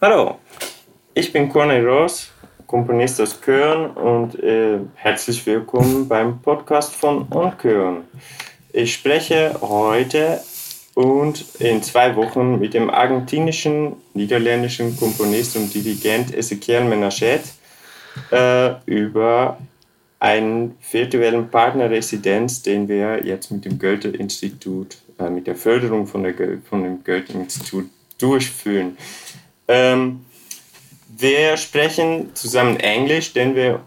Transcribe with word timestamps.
Hallo, 0.00 0.38
ich 1.14 1.32
bin 1.32 1.48
Cornel 1.48 1.88
Ross, 1.88 2.30
Komponist 2.66 3.20
aus 3.22 3.40
Köln 3.40 3.90
und 3.92 4.38
äh, 4.42 4.80
herzlich 4.96 5.46
willkommen 5.46 6.06
beim 6.06 6.42
Podcast 6.42 6.94
von 6.94 7.22
Unköln. 7.28 8.04
Ich 8.72 8.92
spreche 8.94 9.56
heute 9.62 10.42
und 10.94 11.42
in 11.58 11.82
zwei 11.82 12.14
Wochen 12.16 12.58
mit 12.58 12.74
dem 12.74 12.90
argentinischen, 12.90 13.96
niederländischen 14.12 14.94
Komponist 14.94 15.56
und 15.56 15.72
Dirigent 15.72 16.34
Ezequiel 16.34 16.84
Menachet 16.84 17.44
äh, 18.30 18.74
über 18.86 19.58
einen 20.20 20.76
virtuellen 20.90 21.50
Partnerresidenz, 21.50 22.62
den 22.62 22.88
wir 22.88 23.24
jetzt 23.24 23.50
mit 23.50 23.64
dem 23.64 23.78
Goethe-Institut, 23.78 24.96
äh, 25.18 25.28
mit 25.28 25.46
der 25.46 25.54
Förderung 25.54 26.06
von, 26.06 26.22
der, 26.22 26.34
von 26.68 26.82
dem 26.82 27.04
Goethe-Institut 27.04 27.90
durchführen. 28.18 28.96
Ähm, 29.68 30.24
wir 31.16 31.56
sprechen 31.56 32.34
zusammen 32.34 32.78
Englisch, 32.78 33.32
denn 33.34 33.54
wir 33.54 33.80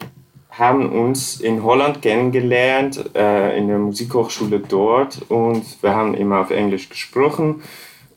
haben 0.51 0.89
uns 0.91 1.39
in 1.39 1.63
Holland 1.63 2.01
kennengelernt, 2.01 3.15
äh, 3.15 3.57
in 3.57 3.67
der 3.67 3.77
Musikhochschule 3.77 4.59
dort 4.59 5.21
und 5.29 5.63
wir 5.81 5.95
haben 5.95 6.13
immer 6.15 6.39
auf 6.39 6.51
Englisch 6.51 6.89
gesprochen 6.89 7.61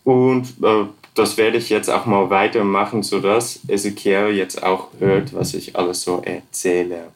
und 0.04 0.46
äh, 0.62 0.84
das 1.14 1.36
werde 1.36 1.58
ich 1.58 1.70
jetzt 1.70 1.88
auch 1.88 2.06
mal 2.06 2.30
weitermachen, 2.30 3.02
sodass 3.02 3.60
Ezekiel 3.68 4.30
jetzt 4.34 4.62
auch 4.62 4.88
hört, 4.98 5.34
was 5.34 5.54
ich 5.54 5.76
alles 5.76 6.02
so 6.02 6.22
erzähle. 6.22 7.08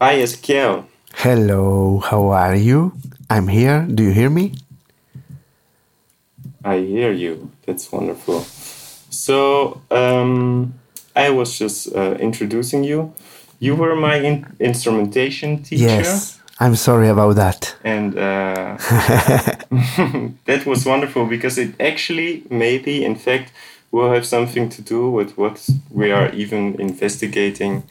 Hi 0.00 0.20
Ezekiel. 0.22 0.84
Hello, 1.14 2.02
how 2.10 2.32
are 2.32 2.56
you? 2.56 2.92
I'm 3.28 3.48
here. 3.48 3.86
Do 3.88 4.04
you 4.04 4.12
hear 4.12 4.30
me? 4.30 4.52
I 6.64 6.78
hear 6.78 7.12
you. 7.12 7.50
That's 7.66 7.90
wonderful. 7.92 8.44
So, 9.10 9.80
um, 9.90 10.74
I 11.16 11.30
was 11.30 11.58
just 11.58 11.94
uh, 11.94 12.14
introducing 12.20 12.84
you. 12.84 13.12
You 13.58 13.74
were 13.74 13.96
my 13.96 14.16
in 14.16 14.46
instrumentation 14.60 15.62
teacher. 15.62 15.86
Yes, 15.86 16.40
I'm 16.60 16.74
sorry 16.74 17.08
about 17.08 17.36
that. 17.36 17.76
And 17.84 18.18
uh, 18.18 18.76
that 20.44 20.64
was 20.66 20.84
wonderful 20.84 21.26
because 21.26 21.56
it 21.56 21.80
actually, 21.80 22.44
maybe, 22.50 23.04
in 23.04 23.14
fact, 23.14 23.52
will 23.90 24.12
have 24.12 24.26
something 24.26 24.68
to 24.68 24.82
do 24.82 25.10
with 25.10 25.38
what 25.38 25.68
we 25.90 26.10
are 26.10 26.30
even 26.32 26.80
investigating 26.80 27.84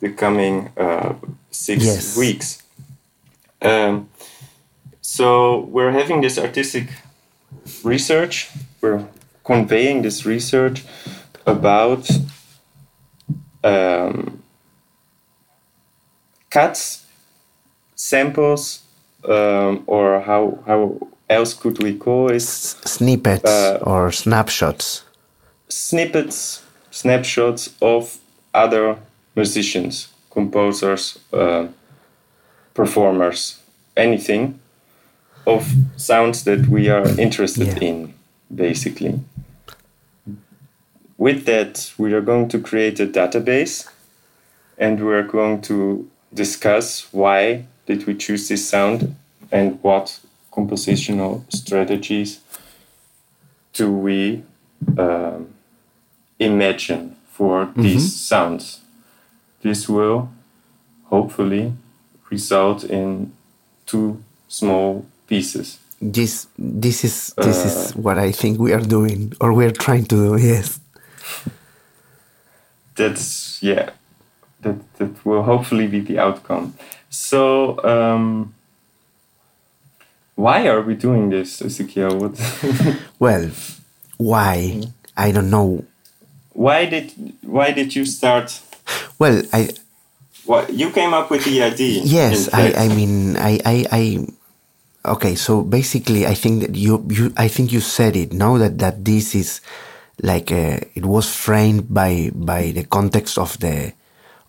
the 0.00 0.10
coming 0.10 0.70
uh, 0.76 1.14
six 1.50 1.84
yes. 1.84 2.16
weeks. 2.16 2.62
Um, 3.60 4.08
so 5.00 5.60
we're 5.60 5.92
having 5.92 6.20
this 6.20 6.38
artistic 6.38 6.88
research. 7.82 8.50
We're 8.80 9.06
conveying 9.44 10.02
this 10.02 10.24
research 10.24 10.84
about 11.46 12.08
um, 13.62 14.42
cuts, 16.50 17.03
samples, 18.04 18.82
um, 19.28 19.82
or 19.86 20.20
how 20.20 20.58
how 20.66 20.98
else 21.28 21.54
could 21.54 21.82
we 21.82 21.94
call 21.96 22.30
it? 22.30 22.42
Snippets 22.42 23.50
uh, 23.50 23.78
or 23.82 24.12
snapshots. 24.12 25.04
Snippets, 25.68 26.62
snapshots 26.90 27.74
of 27.80 28.18
other 28.52 28.96
musicians, 29.34 30.08
composers, 30.30 31.18
uh, 31.32 31.66
performers, 32.74 33.60
anything 33.96 34.60
of 35.46 35.72
sounds 35.96 36.44
that 36.44 36.66
we 36.68 36.90
are 36.90 37.06
interested 37.18 37.66
yeah. 37.66 37.88
in, 37.88 38.14
basically. 38.54 39.20
With 41.16 41.46
that, 41.46 41.92
we 41.96 42.12
are 42.12 42.20
going 42.20 42.48
to 42.48 42.58
create 42.58 43.00
a 43.00 43.06
database 43.06 43.88
and 44.76 45.04
we're 45.04 45.22
going 45.22 45.62
to 45.62 46.08
discuss 46.32 47.06
why 47.12 47.66
did 47.86 48.06
we 48.06 48.14
choose 48.14 48.48
this 48.48 48.68
sound 48.68 49.14
and 49.52 49.78
what 49.82 50.20
compositional 50.52 51.44
strategies 51.52 52.40
do 53.72 53.92
we 53.92 54.42
um, 54.98 55.48
imagine 56.38 57.16
for 57.28 57.66
mm-hmm. 57.66 57.82
these 57.82 58.14
sounds. 58.14 58.80
This 59.62 59.88
will 59.88 60.30
hopefully 61.04 61.72
result 62.30 62.84
in 62.84 63.32
two 63.86 64.22
small 64.48 65.06
pieces. 65.26 65.78
This 66.00 66.46
this 66.58 67.04
is 67.04 67.34
this 67.36 67.64
uh, 67.64 67.68
is 67.68 67.96
what 67.96 68.18
I 68.18 68.30
think 68.30 68.58
we 68.58 68.72
are 68.72 68.80
doing 68.80 69.32
or 69.40 69.52
we 69.52 69.64
are 69.64 69.72
trying 69.72 70.04
to 70.06 70.16
do. 70.16 70.36
Yes. 70.36 70.80
That's 72.94 73.62
yeah 73.62 73.90
that 74.64 74.78
that 74.98 75.24
will 75.24 75.42
hopefully 75.44 75.86
be 75.86 76.00
the 76.00 76.18
outcome. 76.18 76.74
So 77.08 77.78
um, 77.84 78.54
why 80.34 80.66
are 80.66 80.82
we 80.82 80.94
doing 80.94 81.30
this, 81.30 81.62
Ezekiel? 81.62 82.18
What 82.18 82.34
well, 83.18 83.50
why? 84.18 84.82
I 85.16 85.30
don't 85.30 85.50
know. 85.50 85.84
Why 86.52 86.86
did 86.86 87.14
why 87.42 87.70
did 87.70 87.94
you 87.94 88.04
start? 88.04 88.60
Well, 89.18 89.42
I. 89.52 89.70
What 90.44 90.74
you 90.74 90.90
came 90.90 91.14
up 91.14 91.30
with 91.30 91.44
the 91.44 91.62
idea? 91.62 92.02
Yes, 92.04 92.52
I. 92.52 92.72
I 92.74 92.88
mean, 92.88 93.36
I. 93.36 93.60
I. 93.64 93.76
I 93.90 94.02
okay, 95.14 95.34
so 95.36 95.62
basically, 95.62 96.26
I 96.26 96.34
think 96.34 96.62
that 96.62 96.74
you. 96.74 97.06
You. 97.08 97.32
I 97.36 97.48
think 97.48 97.72
you 97.72 97.80
said 97.80 98.16
it. 98.16 98.32
Now 98.32 98.58
that 98.58 98.78
that 98.78 99.04
this 99.04 99.34
is 99.34 99.60
like 100.22 100.50
uh, 100.52 100.82
it 100.94 101.06
was 101.06 101.30
framed 101.30 101.94
by 101.94 102.30
by 102.34 102.72
the 102.72 102.84
context 102.84 103.38
of 103.38 103.58
the 103.58 103.94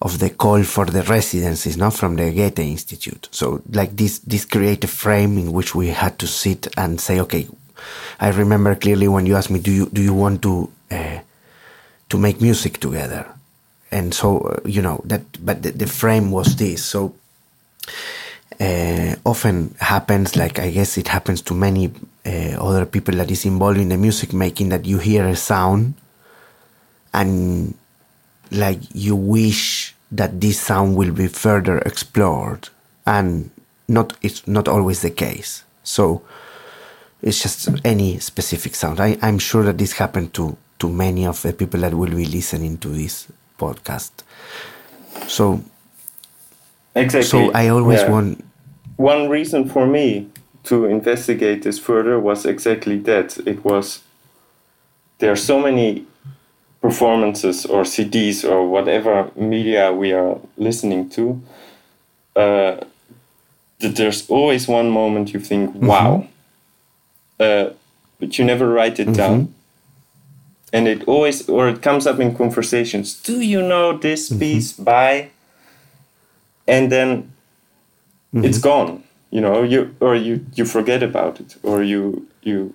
of 0.01 0.19
the 0.19 0.29
call 0.29 0.63
for 0.63 0.85
the 0.85 1.03
residencies, 1.03 1.78
not 1.78 1.94
from 1.94 2.16
the 2.16 2.31
Goethe 2.31 2.59
Institute. 2.59 3.29
So 3.31 3.61
like 3.72 3.95
this, 3.95 4.19
this 4.19 4.45
created 4.45 4.83
a 4.83 4.88
frame 4.88 5.38
in 5.38 5.53
which 5.53 5.73
we 5.73 5.88
had 5.88 6.19
to 6.19 6.28
sit 6.28 6.67
and 6.78 7.00
say, 7.00 7.19
okay, 7.22 7.47
I 8.19 8.29
remember 8.29 8.75
clearly 8.75 9.07
when 9.07 9.25
you 9.25 9.35
asked 9.35 9.50
me, 9.50 9.59
do 9.59 9.72
you, 9.72 9.85
do 9.88 10.01
you 10.01 10.13
want 10.13 10.41
to, 10.41 10.72
uh, 10.91 11.19
to 12.09 12.17
make 12.17 12.41
music 12.41 12.79
together? 12.79 13.25
And 13.91 14.13
so, 14.13 14.39
uh, 14.39 14.59
you 14.66 14.81
know, 14.81 15.01
that, 15.05 15.23
but 15.44 15.63
the, 15.63 15.72
the 15.72 15.88
frame 15.88 16.31
was 16.31 16.55
this. 16.57 16.84
So, 16.84 17.16
uh, 18.59 19.16
often 19.25 19.75
happens, 19.79 20.35
like 20.35 20.59
I 20.59 20.72
guess 20.72 20.97
it 20.97 21.07
happens 21.07 21.41
to 21.44 21.53
many 21.53 21.91
uh, 22.25 22.57
other 22.59 22.85
people 22.85 23.16
that 23.16 23.29
is 23.29 23.45
involved 23.45 23.78
in 23.78 23.89
the 23.89 23.97
music 23.97 24.34
making, 24.34 24.69
that 24.69 24.85
you 24.85 24.97
hear 24.97 25.25
a 25.28 25.35
sound 25.35 25.94
and 27.13 27.73
like 28.51 28.79
you 28.94 29.16
wish 29.16 29.84
that 30.17 30.41
this 30.41 30.59
sound 30.59 30.95
will 30.95 31.11
be 31.11 31.27
further 31.27 31.79
explored 31.79 32.69
and 33.05 33.49
not 33.87 34.17
it's 34.21 34.47
not 34.47 34.67
always 34.67 35.01
the 35.01 35.09
case. 35.09 35.63
So 35.83 36.21
it's 37.21 37.41
just 37.41 37.69
any 37.83 38.19
specific 38.19 38.75
sound. 38.75 38.99
I, 38.99 39.17
i'm 39.21 39.39
sure 39.39 39.63
that 39.63 39.77
this 39.77 39.93
happened 39.93 40.33
to 40.35 40.57
to 40.79 40.89
many 40.89 41.25
of 41.25 41.41
the 41.41 41.53
people 41.53 41.79
that 41.81 41.93
will 41.93 42.09
be 42.09 42.25
listening 42.25 42.77
to 42.79 42.89
this 42.89 43.27
podcast. 43.57 44.11
So 45.27 45.61
exactly. 46.95 47.29
So 47.29 47.51
i 47.51 47.67
always 47.69 48.01
yeah. 48.01 48.11
want 48.11 48.43
one 48.97 49.29
reason 49.29 49.67
for 49.67 49.85
me 49.85 50.29
to 50.63 50.85
investigate 50.85 51.63
this 51.63 51.77
further 51.79 52.19
was 52.19 52.45
exactly 52.45 52.97
that. 52.99 53.37
It 53.45 53.63
was 53.63 54.01
there 55.19 55.31
are 55.31 55.37
so 55.37 55.59
many 55.59 56.05
performances 56.85 57.66
or 57.66 57.84
CDs 57.84 58.47
or 58.47 58.70
whatever 58.70 59.32
media 59.35 59.91
we 59.91 60.14
are 60.14 60.37
listening 60.55 61.09
to, 61.09 61.41
uh, 62.35 62.76
that 63.79 63.96
there's 63.96 64.29
always 64.29 64.67
one 64.67 64.90
moment 64.91 65.34
you 65.34 65.40
think, 65.40 65.72
mm-hmm. 65.72 65.87
wow, 65.87 66.28
uh, 67.40 67.70
but 68.20 68.37
you 68.37 68.46
never 68.46 68.67
write 68.70 68.99
it 68.99 69.08
mm-hmm. 69.08 69.23
down. 69.23 69.53
And 70.72 70.87
it 70.87 71.08
always, 71.08 71.49
or 71.49 71.70
it 71.70 71.82
comes 71.82 72.05
up 72.05 72.20
in 72.20 72.35
conversations. 72.35 73.20
Do 73.22 73.40
you 73.41 73.61
know 73.61 73.97
this 73.97 74.29
mm-hmm. 74.29 74.40
piece 74.40 74.73
by? 74.73 75.29
And 76.67 76.91
then 76.91 77.31
it's 78.34 78.59
mm-hmm. 78.59 78.70
gone. 78.70 79.03
You 79.31 79.41
know, 79.41 79.64
you 79.64 79.96
or 79.99 80.16
you 80.16 80.46
you 80.58 80.66
forget 80.66 81.02
about 81.03 81.40
it, 81.40 81.58
or 81.64 81.84
you 81.84 82.28
you 82.41 82.73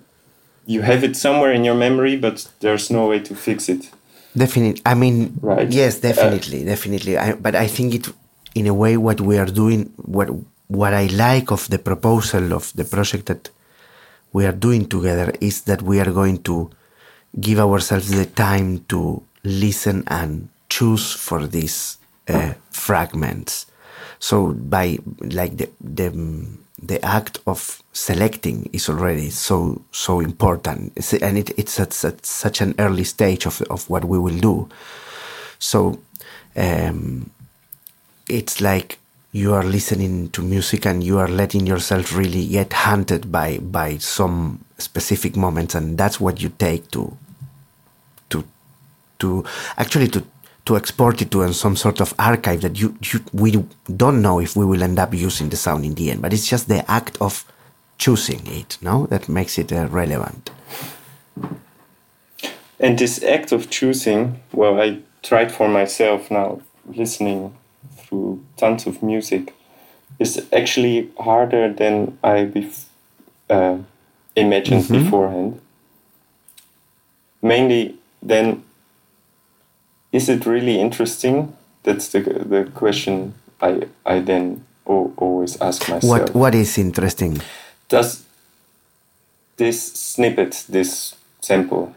you 0.65 0.81
have 0.81 1.03
it 1.03 1.15
somewhere 1.15 1.51
in 1.51 1.63
your 1.63 1.75
memory, 1.75 2.15
but 2.17 2.47
there's 2.59 2.89
no 2.89 3.07
way 3.07 3.19
to 3.19 3.35
fix 3.35 3.69
it. 3.69 3.91
Definitely. 4.35 4.81
I 4.85 4.93
mean, 4.93 5.37
right. 5.41 5.69
yes, 5.69 5.99
definitely, 5.99 6.63
uh, 6.63 6.65
definitely. 6.65 7.17
I, 7.17 7.33
but 7.33 7.55
I 7.55 7.67
think 7.67 7.93
it, 7.95 8.07
in 8.55 8.67
a 8.67 8.73
way, 8.73 8.97
what 8.97 9.19
we 9.19 9.37
are 9.37 9.45
doing, 9.45 9.91
what 9.97 10.29
what 10.67 10.93
I 10.93 11.07
like 11.07 11.51
of 11.51 11.67
the 11.67 11.79
proposal 11.79 12.53
of 12.53 12.71
the 12.73 12.85
project 12.85 13.25
that 13.25 13.49
we 14.31 14.45
are 14.45 14.53
doing 14.53 14.87
together 14.87 15.33
is 15.41 15.63
that 15.63 15.81
we 15.81 15.99
are 15.99 16.11
going 16.11 16.41
to 16.43 16.69
give 17.39 17.59
ourselves 17.59 18.09
the 18.09 18.25
time 18.25 18.85
to 18.87 19.21
listen 19.43 20.03
and 20.07 20.47
choose 20.69 21.11
for 21.11 21.45
these 21.45 21.97
uh, 22.29 22.53
fragments. 22.69 23.65
So 24.19 24.53
by 24.53 24.99
like 25.19 25.57
the 25.57 25.69
the 25.81 26.11
the 26.81 27.03
act 27.05 27.39
of 27.45 27.81
selecting 27.93 28.69
is 28.73 28.89
already 28.89 29.29
so 29.29 29.81
so 29.91 30.19
important, 30.19 30.93
and 31.21 31.37
it, 31.37 31.51
it's 31.57 31.79
at, 31.79 32.03
at, 32.03 32.25
such 32.25 32.61
an 32.61 32.73
early 32.79 33.03
stage 33.03 33.45
of 33.45 33.61
of 33.69 33.89
what 33.89 34.05
we 34.05 34.17
will 34.17 34.39
do. 34.39 34.67
So 35.59 35.99
um, 36.55 37.29
it's 38.27 38.61
like 38.61 38.97
you 39.31 39.53
are 39.53 39.63
listening 39.63 40.29
to 40.31 40.41
music 40.41 40.85
and 40.85 41.03
you 41.03 41.17
are 41.19 41.27
letting 41.27 41.65
yourself 41.65 42.13
really 42.15 42.47
get 42.47 42.73
hunted 42.73 43.31
by 43.31 43.59
by 43.59 43.97
some 43.97 44.65
specific 44.77 45.35
moments, 45.35 45.75
and 45.75 45.97
that's 45.97 46.19
what 46.19 46.41
you 46.41 46.49
take 46.49 46.89
to 46.91 47.15
to 48.29 48.43
to 49.19 49.45
actually 49.77 50.07
to 50.07 50.25
to 50.65 50.77
export 50.77 51.21
it 51.21 51.31
to 51.31 51.51
some 51.53 51.75
sort 51.75 52.01
of 52.01 52.13
archive 52.19 52.61
that 52.61 52.79
you, 52.79 52.95
you 53.01 53.19
we 53.33 53.65
don't 53.95 54.21
know 54.21 54.39
if 54.39 54.55
we 54.55 54.65
will 54.65 54.83
end 54.83 54.99
up 54.99 55.13
using 55.13 55.49
the 55.49 55.57
sound 55.57 55.85
in 55.85 55.95
the 55.95 56.11
end, 56.11 56.21
but 56.21 56.33
it's 56.33 56.47
just 56.47 56.67
the 56.67 56.89
act 56.89 57.17
of 57.19 57.45
choosing 57.97 58.41
it, 58.47 58.77
no, 58.81 59.05
that 59.07 59.29
makes 59.29 59.57
it 59.57 59.71
uh, 59.71 59.87
relevant. 59.87 60.49
And 62.79 62.97
this 62.97 63.23
act 63.23 63.51
of 63.51 63.69
choosing, 63.69 64.39
well, 64.51 64.81
I 64.81 64.99
tried 65.21 65.51
for 65.51 65.67
myself 65.67 66.31
now, 66.31 66.61
listening 66.87 67.55
through 67.97 68.43
tons 68.57 68.87
of 68.87 69.03
music, 69.03 69.53
is 70.19 70.47
actually 70.51 71.09
harder 71.19 71.71
than 71.71 72.17
I 72.23 72.45
bef- 72.45 72.85
uh, 73.49 73.77
imagined 74.35 74.83
mm-hmm. 74.83 75.03
beforehand. 75.03 75.61
Mainly 77.41 77.95
then 78.21 78.63
is 80.11 80.29
it 80.29 80.45
really 80.45 80.79
interesting? 80.79 81.55
That's 81.83 82.09
the 82.09 82.21
the 82.21 82.69
question 82.73 83.33
I 83.61 83.87
I 84.05 84.19
then 84.19 84.65
always 84.85 85.59
ask 85.61 85.87
myself. 85.89 86.03
What 86.03 86.35
what 86.35 86.55
is 86.55 86.77
interesting? 86.77 87.41
Does 87.89 88.23
this 89.57 89.93
snippet, 89.93 90.65
this 90.69 91.15
sample? 91.41 91.93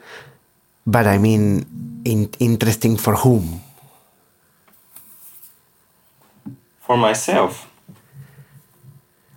But 0.86 1.06
I 1.06 1.18
mean, 1.18 1.64
in, 2.04 2.30
interesting 2.38 2.96
for 2.96 3.14
whom? 3.16 3.60
For 6.80 6.96
myself. 6.96 7.66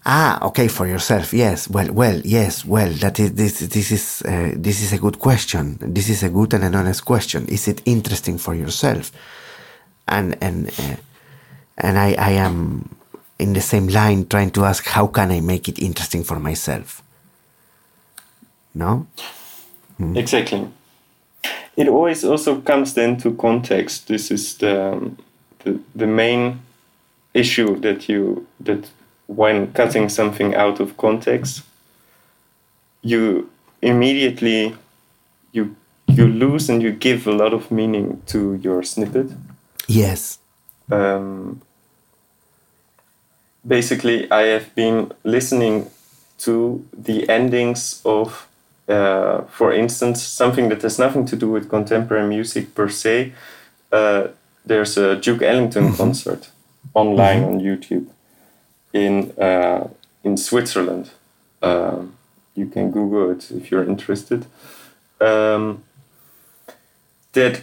Ah, 0.10 0.40
okay, 0.42 0.70
for 0.70 0.88
yourself. 0.88 1.34
Yes. 1.34 1.70
Well, 1.70 1.92
well, 1.92 2.22
yes. 2.24 2.64
Well, 2.64 2.90
that 3.02 3.20
is 3.20 3.34
this. 3.34 3.60
This 3.60 3.92
is 3.92 4.22
uh, 4.22 4.54
this 4.56 4.82
is 4.82 4.94
a 4.94 4.98
good 4.98 5.20
question. 5.20 5.78
This 5.82 6.08
is 6.08 6.24
a 6.24 6.30
good 6.30 6.54
and 6.54 6.64
an 6.64 6.76
honest 6.76 7.04
question. 7.04 7.46
Is 7.48 7.68
it 7.68 7.82
interesting 7.84 8.38
for 8.38 8.56
yourself? 8.56 9.12
And 10.08 10.38
and 10.42 10.70
uh, 10.80 10.96
and 11.78 12.00
I 12.00 12.14
I 12.14 12.32
am 12.32 12.96
in 13.38 13.52
the 13.52 13.60
same 13.60 13.90
line 13.90 14.26
trying 14.28 14.52
to 14.52 14.64
ask 14.64 14.86
how 14.86 15.08
can 15.08 15.30
I 15.30 15.42
make 15.42 15.68
it 15.68 15.78
interesting 15.78 16.24
for 16.24 16.40
myself. 16.40 17.04
No. 18.74 19.08
Hmm. 19.98 20.16
Exactly. 20.16 20.70
It 21.76 21.90
always 21.90 22.24
also 22.24 22.62
comes 22.62 22.94
then 22.94 23.18
to 23.18 23.36
context. 23.36 24.08
This 24.08 24.32
is 24.32 24.58
the 24.58 25.12
the, 25.66 25.82
the 25.94 26.08
main 26.08 26.62
issue 27.34 27.78
that 27.82 28.08
you 28.08 28.48
that 28.64 28.90
when 29.28 29.74
cutting 29.74 30.10
something 30.10 30.56
out 30.56 30.80
of 30.80 30.98
context, 30.98 31.64
you 33.02 33.50
immediately 33.82 34.76
you 35.52 35.76
you 36.08 36.28
lose 36.28 36.70
and 36.70 36.82
you 36.82 36.92
give 36.92 37.28
a 37.28 37.32
lot 37.32 37.54
of 37.54 37.70
meaning 37.70 38.22
to 38.28 38.56
your 38.56 38.82
snippet. 38.84 39.32
Yes. 39.88 40.40
Um, 40.90 41.62
basically, 43.68 44.32
I 44.32 44.42
have 44.48 44.74
been 44.74 45.12
listening 45.24 45.90
to 46.40 46.86
the 46.94 47.28
endings 47.30 48.02
of, 48.06 48.48
uh, 48.88 49.42
for 49.50 49.74
instance, 49.74 50.24
something 50.24 50.70
that 50.70 50.82
has 50.82 50.98
nothing 50.98 51.26
to 51.26 51.36
do 51.36 51.52
with 51.52 51.70
contemporary 51.70 52.28
music 52.28 52.74
per 52.74 52.88
se. 52.88 53.34
Uh, 53.92 54.28
there's 54.66 54.98
a 54.98 55.16
Duke 55.16 55.42
Ellington 55.42 55.84
mm 55.84 55.90
-hmm. 55.90 55.98
concert 55.98 56.52
online 56.94 57.40
mm 57.40 57.44
-hmm. 57.44 57.54
on 57.54 57.60
YouTube 57.60 58.06
in 59.06 59.32
uh, 59.40 59.88
in 60.24 60.38
Switzerland. 60.38 61.12
Um, 61.62 62.14
you 62.56 62.68
can 62.68 62.92
Google 62.92 63.32
it 63.32 63.52
if 63.52 63.72
you're 63.72 63.84
interested. 63.84 64.46
Um, 65.22 65.84
that 67.34 67.62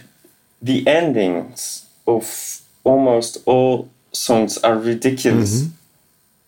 the 0.61 0.87
endings 0.87 1.87
of 2.07 2.61
almost 2.83 3.37
all 3.45 3.89
songs 4.11 4.57
are 4.59 4.77
ridiculous. 4.77 5.61
Mm-hmm. 5.61 5.75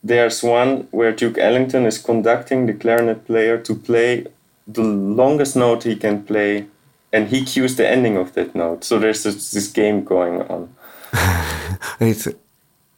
There's 0.03 0.43
one 0.43 0.87
where 0.91 1.11
Duke 1.11 1.37
Ellington 1.37 1.85
is 1.85 1.97
conducting 1.97 2.65
the 2.65 2.73
clarinet 2.73 3.25
player 3.25 3.57
to 3.57 3.75
play 3.75 4.27
the 4.67 4.83
longest 4.83 5.55
note 5.55 5.83
he 5.83 5.95
can 5.95 6.23
play, 6.23 6.67
and 7.11 7.29
he 7.29 7.43
cues 7.43 7.75
the 7.75 7.87
ending 7.87 8.17
of 8.17 8.33
that 8.33 8.53
note. 8.53 8.83
So 8.83 8.99
there's 8.99 9.23
this, 9.23 9.51
this 9.51 9.67
game 9.67 10.03
going 10.03 10.41
on. 10.41 10.75
it's 11.99 12.27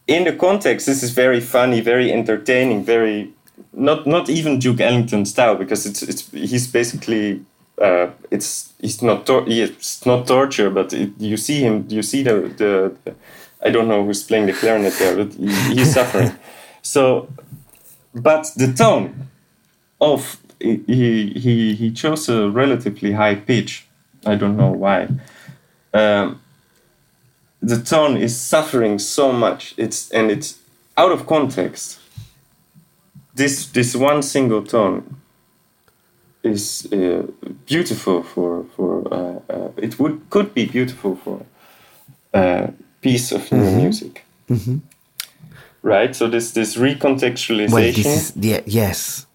in 0.09 0.23
the 0.23 0.33
context, 0.33 0.87
this 0.87 1.03
is 1.03 1.11
very 1.11 1.39
funny, 1.39 1.81
very 1.81 2.11
entertaining, 2.11 2.83
very 2.83 3.31
not 3.73 4.07
not 4.07 4.27
even 4.29 4.59
Duke 4.59 4.81
Ellington 4.81 5.25
style 5.25 5.55
because 5.55 5.85
it's 5.85 6.01
it's 6.01 6.29
he's 6.31 6.67
basically 6.67 7.45
uh, 7.79 8.07
it's 8.31 8.73
he's 8.81 9.01
not 9.01 9.25
tor- 9.25 9.45
it's 9.47 10.05
not 10.05 10.27
torture, 10.27 10.69
but 10.71 10.93
it, 10.93 11.11
you 11.19 11.37
see 11.37 11.59
him, 11.61 11.85
you 11.89 12.01
see 12.01 12.23
the, 12.23 12.33
the, 12.57 12.95
the 13.05 13.15
I 13.63 13.69
don't 13.69 13.87
know 13.87 14.03
who's 14.03 14.23
playing 14.23 14.47
the 14.47 14.53
clarinet 14.53 14.93
there, 14.97 15.15
but 15.15 15.33
he, 15.33 15.75
he's 15.75 15.93
suffering. 15.93 16.31
So, 16.81 17.27
but 18.15 18.47
the 18.55 18.71
tone 18.71 19.27
of 19.99 20.37
he 20.59 21.33
he 21.35 21.75
he 21.75 21.91
chose 21.91 22.29
a 22.29 22.49
relatively 22.49 23.11
high 23.11 23.35
pitch. 23.35 23.85
I 24.25 24.35
don't 24.35 24.55
know 24.55 24.71
why. 24.71 25.09
Um, 25.93 26.39
the 27.61 27.81
tone 27.81 28.17
is 28.17 28.39
suffering 28.39 28.99
so 28.99 29.31
much. 29.31 29.73
It's 29.77 30.09
and 30.11 30.31
it's 30.31 30.59
out 30.97 31.11
of 31.11 31.25
context. 31.25 31.99
This 33.35 33.67
this 33.67 33.95
one 33.95 34.21
single 34.21 34.63
tone 34.63 35.17
is 36.43 36.87
uh, 36.91 37.23
beautiful 37.65 38.23
for 38.23 38.65
for 38.75 39.13
uh, 39.13 39.39
uh, 39.53 39.71
it 39.77 39.99
would 39.99 40.29
could 40.29 40.53
be 40.53 40.65
beautiful 40.65 41.15
for 41.15 41.45
a 42.33 42.71
piece 43.01 43.35
of 43.35 43.51
new 43.51 43.61
mm 43.61 43.67
-hmm. 43.67 43.83
music. 43.83 44.23
Mm 44.47 44.57
-hmm. 44.57 44.79
Right. 45.81 46.15
So 46.15 46.29
this 46.29 46.51
this 46.51 46.75
recontextualization. 46.77 47.71
Well, 47.71 47.93
this 47.93 48.05
is, 48.05 48.33
yeah, 48.35 48.61
yes. 48.65 49.27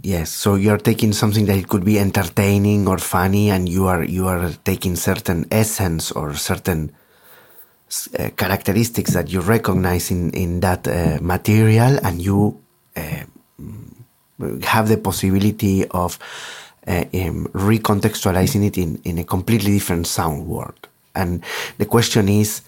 Yes, 0.00 0.40
so 0.40 0.56
you're 0.56 0.80
taking 0.82 1.14
something 1.14 1.46
that 1.46 1.56
it 1.56 1.66
could 1.66 1.84
be 1.84 1.98
entertaining 1.98 2.88
or 2.88 2.98
funny, 2.98 3.50
and 3.50 3.68
you 3.68 3.88
are 3.88 4.04
you 4.04 4.28
are 4.28 4.50
taking 4.62 4.96
certain 4.96 5.44
essence 5.50 6.14
or 6.14 6.36
certain 6.36 6.90
uh, 8.18 8.30
characteristics 8.36 9.12
that 9.14 9.28
you 9.30 9.40
recognize 9.40 10.10
in, 10.10 10.30
in 10.30 10.60
that 10.60 10.86
uh, 10.88 11.18
material 11.20 11.98
and 12.02 12.20
you 12.20 12.60
uh, 12.96 13.24
have 14.62 14.88
the 14.88 14.98
possibility 14.98 15.86
of 15.88 16.18
uh, 16.86 17.04
um, 17.14 17.46
recontextualizing 17.54 18.66
it 18.66 18.78
in, 18.78 19.00
in 19.04 19.18
a 19.18 19.24
completely 19.24 19.72
different 19.72 20.06
sound 20.06 20.46
world. 20.46 20.88
And 21.14 21.42
the 21.78 21.86
question 21.86 22.28
is, 22.28 22.62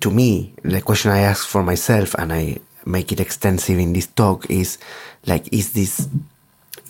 to 0.00 0.10
me, 0.10 0.54
the 0.62 0.82
question 0.82 1.10
I 1.10 1.20
ask 1.20 1.46
for 1.46 1.62
myself 1.62 2.14
and 2.18 2.32
I 2.32 2.58
make 2.84 3.12
it 3.12 3.20
extensive 3.20 3.78
in 3.78 3.92
this 3.92 4.08
talk 4.08 4.50
is 4.50 4.78
like, 5.26 5.52
is 5.52 5.72
this, 5.72 6.08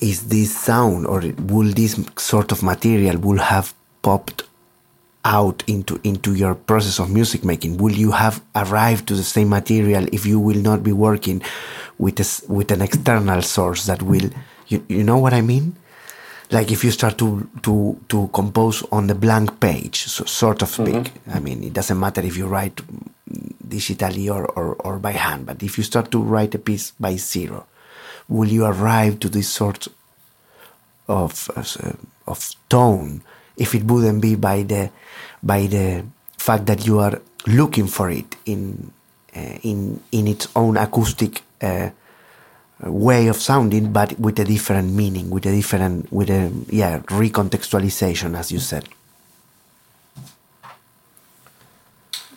is 0.00 0.28
this 0.28 0.56
sound 0.56 1.06
or 1.06 1.20
will 1.20 1.73
this 1.73 2.00
sort 2.16 2.50
of 2.50 2.62
material 2.62 3.18
will 3.18 3.38
have 3.38 3.75
popped 4.02 4.42
out 5.24 5.64
into 5.66 6.00
into 6.04 6.34
your 6.34 6.54
process 6.54 6.98
of 6.98 7.10
music 7.10 7.44
making? 7.44 7.78
Will 7.78 7.92
you 7.92 8.12
have 8.12 8.42
arrived 8.54 9.08
to 9.08 9.14
the 9.14 9.22
same 9.22 9.48
material 9.48 10.06
if 10.12 10.26
you 10.26 10.38
will 10.38 10.60
not 10.60 10.82
be 10.82 10.92
working 10.92 11.42
with 11.98 12.20
a, 12.20 12.52
with 12.52 12.70
an 12.70 12.82
external 12.82 13.42
source 13.42 13.86
that 13.86 14.02
will 14.02 14.30
you, 14.68 14.84
you 14.88 15.04
know 15.04 15.18
what 15.18 15.32
i 15.32 15.40
mean? 15.40 15.76
Like 16.50 16.70
if 16.70 16.84
you 16.84 16.90
start 16.90 17.18
to 17.18 17.48
to 17.62 17.98
to 18.08 18.28
compose 18.32 18.82
on 18.92 19.06
the 19.06 19.14
blank 19.14 19.60
page 19.60 20.04
so, 20.04 20.24
sort 20.24 20.62
of 20.62 20.68
speak. 20.68 20.94
Mm-hmm. 20.94 21.30
i 21.30 21.40
mean 21.40 21.64
it 21.64 21.72
doesn't 21.72 21.98
matter 21.98 22.20
if 22.20 22.36
you 22.36 22.46
write 22.46 22.80
digitally 23.66 24.32
or, 24.32 24.46
or 24.46 24.74
or 24.74 24.98
by 24.98 25.12
hand 25.12 25.46
but 25.46 25.62
if 25.62 25.78
you 25.78 25.84
start 25.84 26.10
to 26.10 26.22
write 26.22 26.54
a 26.54 26.58
piece 26.58 26.92
by 27.00 27.16
zero 27.16 27.66
will 28.28 28.48
you 28.48 28.64
arrive 28.64 29.18
to 29.20 29.28
this 29.28 29.48
sort 29.48 29.88
of 31.08 31.50
uh, 31.56 31.92
of 32.26 32.54
tone 32.68 33.22
if 33.56 33.75
it 33.75 33.84
wouldn't 33.84 34.20
be 34.20 34.34
by 34.37 34.62
the 34.62 34.90
by 35.42 35.66
the 35.66 36.04
fact 36.38 36.66
that 36.66 36.87
you 36.87 36.99
are 36.99 37.20
looking 37.46 37.87
for 37.87 38.11
it 38.11 38.37
in 38.46 38.90
uh, 39.37 39.58
in 39.62 40.00
in 40.12 40.28
its 40.28 40.49
own 40.56 40.76
acoustic 40.76 41.42
uh, 41.62 41.90
way 42.80 43.28
of 43.28 43.37
sounding, 43.37 43.92
but 43.92 44.18
with 44.18 44.38
a 44.38 44.44
different 44.44 44.92
meaning, 44.92 45.30
with 45.30 45.46
a 45.46 45.52
different 45.52 46.12
with 46.12 46.30
a 46.30 46.52
yeah 46.70 47.00
recontextualization, 47.00 48.37
as 48.37 48.50
you 48.52 48.58
said. 48.58 48.88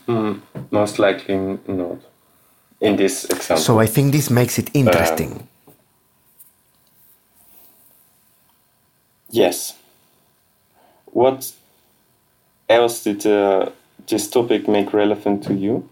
Mm, 0.07 0.41
most 0.71 0.99
likely 0.99 1.35
not. 1.67 1.97
In 2.79 2.95
this 2.95 3.25
example. 3.25 3.57
So 3.57 3.79
I 3.79 3.87
think 3.87 4.11
this 4.11 4.29
makes 4.29 4.59
it 4.59 4.69
interesting. 4.73 5.31
Um, 5.31 5.47
yes. 9.31 9.73
What 11.17 11.51
else 12.69 13.03
did 13.03 13.25
uh, 13.25 13.71
this 14.07 14.29
topic 14.29 14.67
make 14.67 14.93
relevant 14.93 15.43
to 15.45 15.53
you? 15.55 15.89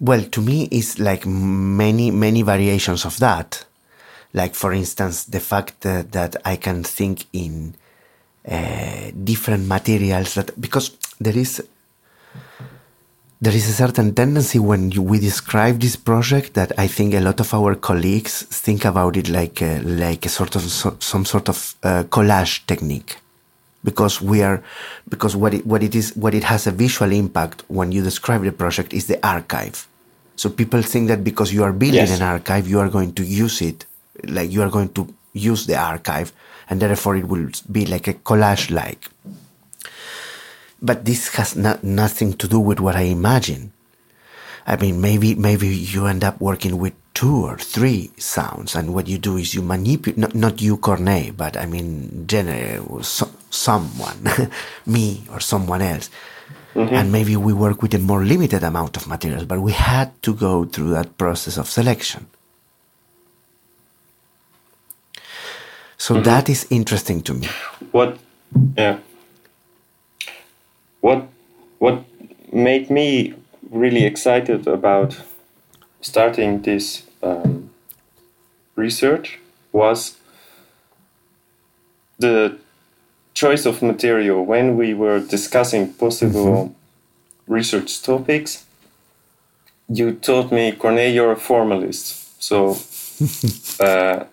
Well, 0.00 0.22
to 0.22 0.40
me, 0.40 0.68
it's 0.72 0.98
like 0.98 1.26
many, 1.26 2.10
many 2.10 2.40
variations 2.40 3.04
of 3.04 3.18
that. 3.18 3.66
Like, 4.32 4.54
for 4.54 4.72
instance, 4.72 5.24
the 5.24 5.38
fact 5.38 5.82
that, 5.82 6.12
that 6.12 6.36
I 6.46 6.56
can 6.56 6.82
think 6.82 7.26
in 7.34 7.74
uh, 8.48 9.10
different 9.22 9.66
materials 9.66 10.32
that, 10.32 10.58
because 10.58 10.96
there 11.20 11.36
is, 11.36 11.62
there 13.40 13.54
is 13.54 13.68
a 13.68 13.72
certain 13.72 14.14
tendency 14.14 14.58
when 14.58 14.90
you, 14.90 15.02
we 15.02 15.18
describe 15.18 15.80
this 15.80 15.96
project 15.96 16.54
that 16.54 16.72
I 16.78 16.86
think 16.86 17.14
a 17.14 17.20
lot 17.20 17.38
of 17.40 17.52
our 17.52 17.74
colleagues 17.74 18.42
think 18.44 18.84
about 18.84 19.16
it 19.16 19.28
like 19.28 19.60
a, 19.60 19.80
like 19.82 20.24
a 20.24 20.28
sort 20.30 20.56
of 20.56 20.62
so, 20.62 20.96
some 21.00 21.24
sort 21.24 21.48
of 21.48 21.74
uh, 21.82 22.04
collage 22.04 22.66
technique. 22.66 23.16
Because 23.84 24.20
we 24.20 24.42
are 24.42 24.64
because 25.08 25.36
what 25.36 25.54
it 25.54 25.64
what 25.64 25.80
it 25.82 25.94
is 25.94 26.16
what 26.16 26.34
it 26.34 26.42
has 26.42 26.66
a 26.66 26.72
visual 26.72 27.12
impact 27.12 27.62
when 27.68 27.92
you 27.92 28.02
describe 28.02 28.42
the 28.42 28.50
project 28.50 28.92
is 28.92 29.06
the 29.06 29.24
archive. 29.24 29.86
So 30.34 30.50
people 30.50 30.82
think 30.82 31.06
that 31.08 31.22
because 31.22 31.52
you 31.52 31.62
are 31.62 31.72
building 31.72 31.94
Yes. 32.08 32.16
an 32.20 32.22
archive 32.26 32.66
you 32.66 32.80
are 32.80 32.88
going 32.88 33.12
to 33.14 33.22
use 33.22 33.62
it 33.62 33.86
like 34.24 34.50
you 34.50 34.62
are 34.62 34.70
going 34.70 34.88
to 34.94 35.14
use 35.34 35.66
the 35.66 35.76
archive 35.76 36.32
and 36.68 36.80
therefore 36.80 37.14
it 37.16 37.28
will 37.28 37.48
be 37.70 37.86
like 37.86 38.08
a 38.08 38.14
collage 38.14 38.70
like 38.72 39.08
but 40.80 41.04
this 41.04 41.28
has 41.36 41.56
no, 41.56 41.78
nothing 41.82 42.34
to 42.34 42.48
do 42.48 42.60
with 42.60 42.80
what 42.80 42.96
i 42.96 43.02
imagine. 43.02 43.72
I 44.66 44.76
mean, 44.76 45.00
maybe 45.00 45.34
maybe 45.36 45.68
you 45.68 46.06
end 46.06 46.24
up 46.24 46.40
working 46.40 46.78
with 46.78 46.94
two 47.14 47.46
or 47.46 47.56
three 47.56 48.10
sounds, 48.18 48.74
and 48.74 48.92
what 48.94 49.06
you 49.06 49.16
do 49.16 49.36
is 49.36 49.54
you 49.54 49.62
manipulate 49.62 50.18
not, 50.18 50.34
not 50.34 50.60
you, 50.60 50.76
Cornet, 50.76 51.36
but 51.36 51.56
I 51.56 51.66
mean, 51.66 52.26
generally, 52.26 53.02
so, 53.02 53.30
someone, 53.48 54.50
me 54.86 55.24
or 55.30 55.38
someone 55.38 55.82
else, 55.82 56.10
mm-hmm. 56.74 56.94
and 56.94 57.12
maybe 57.12 57.36
we 57.36 57.52
work 57.52 57.80
with 57.80 57.94
a 57.94 57.98
more 57.98 58.24
limited 58.24 58.64
amount 58.64 58.96
of 58.96 59.06
materials, 59.06 59.44
but 59.44 59.60
we 59.60 59.72
had 59.72 60.20
to 60.22 60.34
go 60.34 60.64
through 60.64 60.90
that 60.90 61.16
process 61.16 61.56
of 61.58 61.70
selection. 61.70 62.26
So 65.96 66.14
mm-hmm. 66.14 66.24
that 66.24 66.48
is 66.48 66.66
interesting 66.70 67.22
to 67.22 67.34
me. 67.34 67.48
what 67.92 68.18
yeah 68.76 68.98
what 71.06 71.20
what 71.78 71.96
made 72.52 72.90
me 72.90 73.34
really 73.70 74.04
excited 74.04 74.66
about 74.66 75.10
starting 76.00 76.62
this 76.62 77.02
um, 77.22 77.70
research 78.74 79.38
was 79.72 80.16
the 82.18 82.56
choice 83.34 83.66
of 83.66 83.82
material. 83.82 84.44
When 84.44 84.76
we 84.76 84.94
were 84.94 85.20
discussing 85.20 85.92
possible 85.92 86.74
research 87.46 88.02
topics 88.02 88.66
you 89.88 90.12
told 90.12 90.50
me 90.50 90.72
cornet 90.72 91.14
you're 91.14 91.32
a 91.32 91.36
formalist. 91.36 92.42
So 92.42 92.76
uh, 93.80 94.24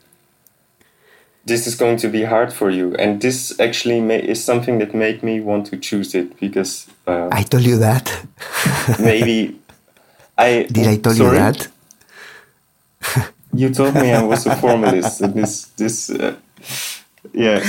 this 1.45 1.67
is 1.67 1.75
going 1.75 1.97
to 1.97 2.07
be 2.07 2.23
hard 2.23 2.53
for 2.53 2.69
you 2.69 2.95
and 2.95 3.21
this 3.21 3.59
actually 3.59 3.99
ma- 3.99 4.13
is 4.13 4.43
something 4.43 4.79
that 4.79 4.93
made 4.93 5.21
me 5.23 5.39
want 5.39 5.65
to 5.67 5.77
choose 5.77 6.15
it 6.15 6.39
because 6.39 6.87
uh, 7.07 7.27
I 7.31 7.43
told 7.43 7.63
you 7.63 7.77
that. 7.79 8.25
maybe 8.99 9.59
i 10.37 10.63
Did 10.71 10.87
I 10.87 10.97
tell 10.97 11.13
Sorry? 11.13 11.37
you 11.37 11.43
that? 11.43 11.67
you 13.53 13.69
told 13.69 13.93
me 13.95 14.11
i 14.11 14.21
was 14.23 14.45
a 14.47 14.55
formalist 14.55 15.21
and 15.21 15.33
this 15.35 15.65
this 15.77 16.09
uh, 16.09 16.35
yeah 17.33 17.59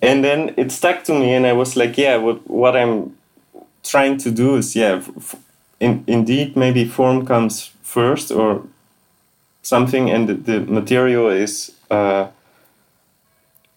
and 0.00 0.22
then 0.24 0.54
it 0.56 0.70
stuck 0.70 1.02
to 1.04 1.12
me 1.12 1.34
and 1.34 1.46
i 1.46 1.52
was 1.52 1.76
like 1.76 1.98
yeah 1.98 2.16
what 2.16 2.48
what 2.48 2.76
i'm 2.76 3.16
trying 3.82 4.16
to 4.18 4.30
do 4.30 4.56
is 4.56 4.76
yeah 4.76 4.96
f- 4.96 5.10
f- 5.16 5.36
in, 5.80 6.04
indeed 6.06 6.56
maybe 6.56 6.84
form 6.84 7.26
comes 7.26 7.72
first 7.82 8.30
or 8.30 8.62
something 9.62 10.10
and 10.10 10.28
the, 10.28 10.34
the 10.34 10.60
material 10.60 11.28
is 11.28 11.72
uh, 11.94 12.28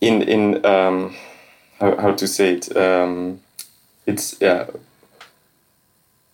in 0.01 0.21
in 0.23 0.65
um, 0.65 1.15
how, 1.79 1.95
how 1.97 2.11
to 2.13 2.27
say 2.27 2.55
it 2.55 2.75
um, 2.77 3.41
it's 4.07 4.35
yeah 4.41 4.67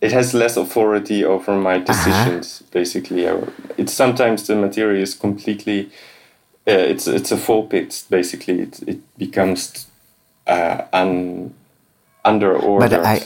it 0.00 0.12
has 0.12 0.34
less 0.34 0.56
authority 0.56 1.24
over 1.24 1.54
my 1.56 1.78
decisions 1.78 2.62
basically 2.72 3.26
Or 3.28 3.52
it's 3.78 3.92
sometimes 3.92 4.46
the 4.46 4.56
material 4.56 5.02
is 5.02 5.14
completely 5.14 5.90
uh, 6.68 6.72
it's 6.92 7.06
it's 7.06 7.32
a 7.32 7.36
pit 7.68 8.04
basically 8.10 8.60
it, 8.62 8.80
it 8.86 9.00
becomes 9.18 9.86
uh, 10.46 10.82
un, 10.92 11.54
under 12.24 12.56
ordered 12.56 12.90
But 12.90 13.06
I, 13.06 13.22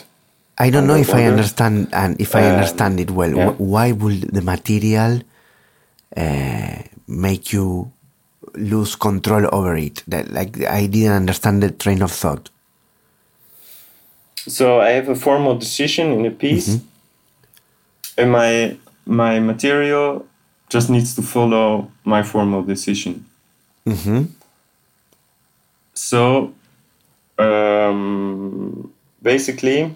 I 0.59 0.71
don't 0.71 0.87
know 0.87 0.97
if 0.97 1.15
I 1.15 1.25
understand 1.25 1.89
and 1.93 2.21
if 2.21 2.35
I 2.37 2.43
Um, 2.45 2.55
understand 2.55 3.01
it 3.01 3.11
well. 3.11 3.35
yeah. 3.37 3.51
Why 3.59 3.93
would 3.93 4.23
the 4.35 4.43
material 4.43 5.21
uh, 6.17 6.83
make 7.09 7.53
you 7.53 7.93
lose 8.59 8.97
control 8.97 9.49
over 9.53 9.77
it? 9.77 10.03
That 10.09 10.31
like 10.33 10.61
I 10.65 10.87
didn't 10.87 11.13
understand 11.13 11.63
the 11.63 11.71
train 11.71 12.03
of 12.03 12.13
thought. 12.13 12.51
So 14.47 14.81
I 14.81 14.91
have 14.91 15.09
a 15.09 15.15
formal 15.15 15.59
decision 15.59 16.13
in 16.13 16.27
a 16.27 16.31
piece, 16.31 16.81
and 18.17 18.33
my 18.33 18.77
my 19.07 19.41
material 19.41 20.27
just 20.69 20.91
needs 20.91 21.15
to 21.15 21.23
follow 21.23 21.91
my 22.05 22.23
formal 22.23 22.63
decision. 22.63 23.27
Mm 23.87 23.97
-hmm. 23.97 24.27
So 25.95 26.53
um, 27.39 28.93
basically, 29.23 29.95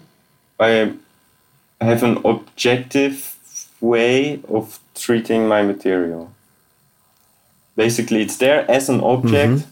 I 0.59 0.93
have 1.81 2.03
an 2.03 2.17
objective 2.25 3.37
way 3.81 4.41
of 4.47 4.79
treating 4.95 5.47
my 5.47 5.61
material. 5.63 6.31
Basically, 7.75 8.21
it's 8.21 8.37
there 8.37 8.69
as 8.69 8.89
an 8.89 9.01
object, 9.01 9.65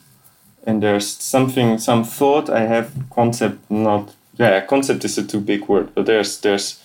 and 0.66 0.82
there's 0.82 1.08
something, 1.08 1.78
some 1.78 2.04
thought 2.04 2.50
I 2.50 2.62
have. 2.62 2.92
Concept, 3.10 3.70
not 3.70 4.14
yeah. 4.38 4.62
Concept 4.66 5.06
is 5.06 5.18
a 5.18 5.24
too 5.24 5.40
big 5.40 5.68
word, 5.68 5.94
but 5.94 6.06
there's 6.06 6.40
there's. 6.42 6.80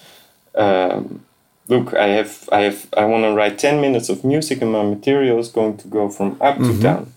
Um, 0.54 1.24
look, 1.68 1.94
I 1.94 2.08
have 2.08 2.48
I 2.52 2.60
have 2.62 2.86
I 2.96 3.04
want 3.04 3.24
to 3.24 3.32
write 3.32 3.58
ten 3.58 3.80
minutes 3.80 4.08
of 4.08 4.24
music, 4.24 4.62
and 4.62 4.72
my 4.72 4.82
material 4.82 5.38
is 5.38 5.48
going 5.48 5.76
to 5.78 5.88
go 5.88 6.08
from 6.08 6.36
up 6.40 6.56
to 6.58 6.62
down. 6.82 7.12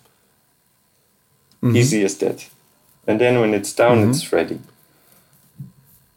Easy 1.75 2.03
as 2.05 2.17
that. 2.19 2.49
And 3.07 3.19
then 3.19 3.39
when 3.41 3.53
it's 3.53 3.73
down, 3.73 3.97
it's 4.09 4.31
ready. 4.31 4.59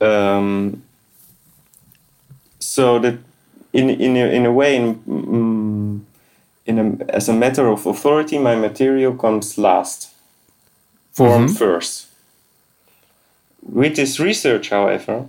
Um, 0.00 0.82
so 2.58 2.98
that 3.00 3.18
in 3.72 3.90
in 3.90 4.16
a, 4.16 4.26
in 4.26 4.46
a 4.46 4.52
way, 4.52 4.76
in, 4.76 4.94
mm, 4.96 6.00
in 6.66 6.78
a, 6.78 7.04
as 7.14 7.28
a 7.28 7.32
matter 7.32 7.68
of 7.68 7.86
authority, 7.86 8.38
my 8.38 8.54
material 8.54 9.14
comes 9.14 9.58
last, 9.58 10.10
form 11.12 11.48
first. 11.48 12.08
With 13.62 13.96
this 13.96 14.18
research, 14.18 14.70
however, 14.70 15.28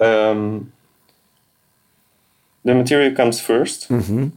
um, 0.00 0.72
the 2.64 2.74
material 2.74 3.14
comes 3.14 3.40
1st 3.40 3.86
hmm 3.86 4.28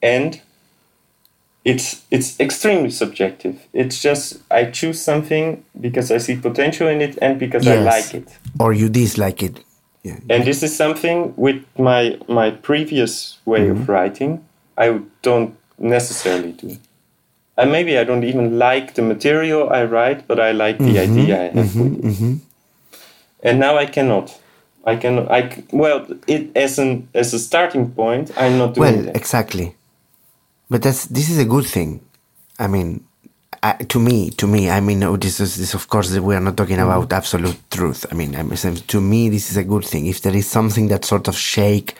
and 0.00 0.40
it's 1.64 2.04
it's 2.10 2.38
extremely 2.40 2.90
subjective. 2.90 3.56
It's 3.72 4.00
just 4.00 4.38
I 4.50 4.66
choose 4.66 5.02
something 5.02 5.64
because 5.78 6.10
I 6.10 6.18
see 6.18 6.36
potential 6.36 6.88
in 6.88 7.00
it 7.00 7.18
and 7.20 7.38
because 7.38 7.66
I 7.66 7.76
like 7.76 8.14
it. 8.14 8.38
Or 8.58 8.72
you 8.72 8.88
dislike 8.88 9.42
it. 9.42 9.64
Yeah. 10.02 10.18
And 10.30 10.44
this 10.44 10.62
is 10.62 10.74
something 10.76 11.34
with 11.36 11.64
my 11.78 12.18
my 12.28 12.50
previous 12.50 13.38
way 13.44 13.68
of 13.68 13.78
mm-hmm. 13.78 13.92
writing 13.92 14.44
I 14.78 15.00
don't 15.22 15.56
necessarily 15.78 16.52
do. 16.52 16.78
And 17.56 17.72
maybe 17.72 17.98
I 17.98 18.04
don't 18.04 18.22
even 18.22 18.58
like 18.58 18.94
the 18.94 19.02
material 19.02 19.68
I 19.70 19.84
write, 19.84 20.28
but 20.28 20.38
I 20.38 20.52
like 20.52 20.78
the 20.78 20.94
mm-hmm, 20.94 21.18
idea 21.18 21.40
I 21.40 21.44
have 21.46 21.66
mm-hmm, 21.66 21.96
with 21.96 22.22
it. 22.22 22.40
And 23.42 23.58
now 23.58 23.76
I 23.76 23.86
cannot. 23.86 24.40
I 24.84 24.94
can. 24.96 25.28
I 25.28 25.64
well, 25.72 26.06
it 26.28 26.56
as 26.56 26.78
an 26.78 27.08
as 27.14 27.34
a 27.34 27.38
starting 27.38 27.90
point, 27.90 28.30
I'm 28.36 28.58
not 28.58 28.74
doing 28.74 28.94
Well, 28.94 29.02
that. 29.06 29.16
exactly. 29.16 29.74
But 30.70 30.82
that's 30.82 31.06
this 31.06 31.28
is 31.28 31.38
a 31.38 31.44
good 31.44 31.66
thing. 31.66 32.00
I 32.58 32.68
mean, 32.68 33.04
I, 33.62 33.72
to 33.72 33.98
me, 33.98 34.30
to 34.30 34.46
me, 34.46 34.70
I 34.70 34.80
mean, 34.80 35.00
this 35.18 35.40
is 35.40 35.56
this. 35.56 35.74
Of 35.74 35.88
course, 35.88 36.16
we 36.16 36.34
are 36.34 36.40
not 36.40 36.56
talking 36.56 36.78
about 36.78 37.12
absolute 37.12 37.58
truth. 37.70 38.06
I 38.10 38.14
mean, 38.14 38.56
saying 38.56 38.76
to 38.76 39.00
me, 39.00 39.28
this 39.28 39.50
is 39.50 39.56
a 39.56 39.64
good 39.64 39.84
thing. 39.84 40.06
If 40.06 40.22
there 40.22 40.36
is 40.36 40.46
something 40.48 40.88
that 40.88 41.04
sort 41.04 41.28
of 41.28 41.36
shake 41.36 41.96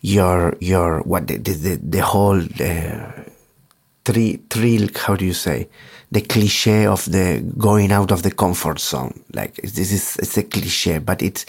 your 0.00 0.56
your 0.60 1.00
what 1.02 1.26
the 1.26 1.36
the, 1.36 1.80
the, 1.82 2.00
whole 2.00 2.40
uh, 2.40 3.12
thrill, 4.04 4.36
thrill, 4.48 4.88
how 4.96 5.16
do 5.16 5.24
you 5.24 5.34
say? 5.34 5.68
The 6.10 6.20
cliche 6.20 6.86
of 6.86 7.04
the 7.10 7.44
going 7.58 7.92
out 7.92 8.10
of 8.10 8.22
the 8.22 8.30
comfort 8.30 8.80
zone. 8.80 9.24
Like 9.32 9.56
this 9.56 9.92
is, 9.92 10.16
it's 10.16 10.36
a 10.36 10.42
cliche, 10.42 10.98
but 10.98 11.22
it's, 11.22 11.46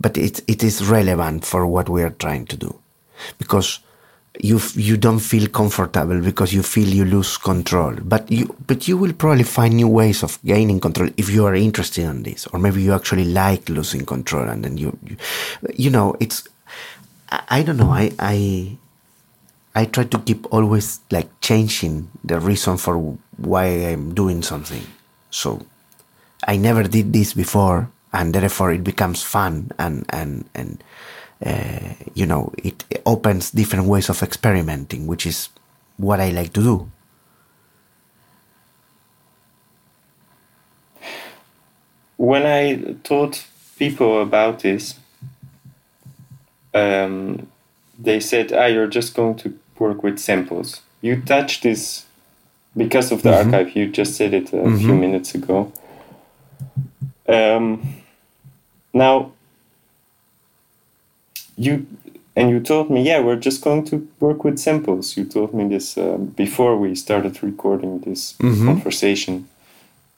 but 0.00 0.18
it, 0.18 0.42
it 0.48 0.62
is 0.62 0.86
relevant 0.86 1.44
for 1.44 1.66
what 1.66 1.88
we 1.88 2.02
are 2.02 2.10
trying 2.10 2.46
to 2.46 2.56
do. 2.56 2.78
Because 3.38 3.78
you 4.40 4.60
you 4.74 4.96
don't 4.96 5.20
feel 5.20 5.48
comfortable 5.48 6.20
because 6.20 6.52
you 6.52 6.62
feel 6.62 6.88
you 6.88 7.04
lose 7.04 7.36
control. 7.36 7.94
But 8.02 8.30
you 8.30 8.54
but 8.66 8.88
you 8.88 8.96
will 8.96 9.12
probably 9.12 9.44
find 9.44 9.74
new 9.74 9.88
ways 9.88 10.22
of 10.22 10.38
gaining 10.44 10.80
control 10.80 11.10
if 11.16 11.30
you 11.30 11.46
are 11.46 11.54
interested 11.54 12.04
in 12.04 12.22
this. 12.24 12.46
Or 12.48 12.58
maybe 12.58 12.82
you 12.82 12.92
actually 12.92 13.24
like 13.26 13.68
losing 13.68 14.04
control 14.04 14.48
and 14.48 14.64
then 14.64 14.76
you 14.76 14.96
you, 15.04 15.16
you 15.74 15.90
know 15.90 16.16
it's 16.18 16.48
I, 17.30 17.42
I 17.50 17.62
don't 17.62 17.76
know. 17.76 17.90
I 17.90 18.10
i 18.18 18.76
i 19.76 19.84
try 19.84 20.04
to 20.04 20.18
keep 20.18 20.52
always 20.52 21.00
like 21.10 21.28
changing 21.40 22.08
the 22.24 22.40
reason 22.40 22.76
for 22.76 22.98
why 23.36 23.66
i'm 23.66 24.14
doing 24.14 24.42
something. 24.42 24.82
So 25.30 25.64
i 26.46 26.56
never 26.56 26.82
did 26.82 27.12
this 27.12 27.34
before 27.34 27.88
and 28.12 28.34
therefore 28.34 28.72
it 28.72 28.82
becomes 28.82 29.22
fun 29.22 29.70
and 29.78 30.04
and 30.10 30.44
and 30.54 30.82
uh, 31.44 31.94
you 32.14 32.26
know, 32.26 32.52
it 32.56 32.84
opens 33.04 33.50
different 33.50 33.86
ways 33.86 34.08
of 34.08 34.22
experimenting, 34.22 35.06
which 35.06 35.26
is 35.26 35.48
what 35.96 36.20
I 36.20 36.30
like 36.30 36.52
to 36.54 36.62
do. 36.62 36.90
When 42.16 42.46
I 42.46 42.96
taught 43.02 43.44
people 43.78 44.22
about 44.22 44.60
this, 44.60 44.94
um, 46.72 47.46
they 47.98 48.20
said, 48.20 48.52
"Ah, 48.52 48.66
you're 48.66 48.86
just 48.86 49.14
going 49.14 49.36
to 49.36 49.58
work 49.78 50.02
with 50.02 50.18
samples." 50.18 50.80
You 51.02 51.20
touched 51.20 51.62
this 51.62 52.06
because 52.76 53.12
of 53.12 53.22
the 53.22 53.30
mm 53.30 53.34
-hmm. 53.34 53.54
archive. 53.54 53.78
You 53.78 53.90
just 53.92 54.16
said 54.16 54.32
it 54.32 54.52
a 54.52 54.56
mm 54.56 54.64
-hmm. 54.64 54.78
few 54.78 54.94
minutes 54.94 55.34
ago. 55.34 55.72
Um, 57.26 57.80
now, 58.92 59.33
you 61.56 61.86
and 62.36 62.50
you 62.50 62.60
told 62.60 62.90
me, 62.90 63.02
yeah, 63.02 63.20
we're 63.20 63.36
just 63.36 63.62
going 63.62 63.84
to 63.86 64.08
work 64.18 64.42
with 64.42 64.58
samples. 64.58 65.16
You 65.16 65.24
told 65.24 65.54
me 65.54 65.68
this 65.68 65.96
uh, 65.96 66.16
before 66.16 66.76
we 66.76 66.94
started 66.96 67.40
recording 67.42 68.00
this 68.00 68.32
mm-hmm. 68.34 68.66
conversation, 68.66 69.48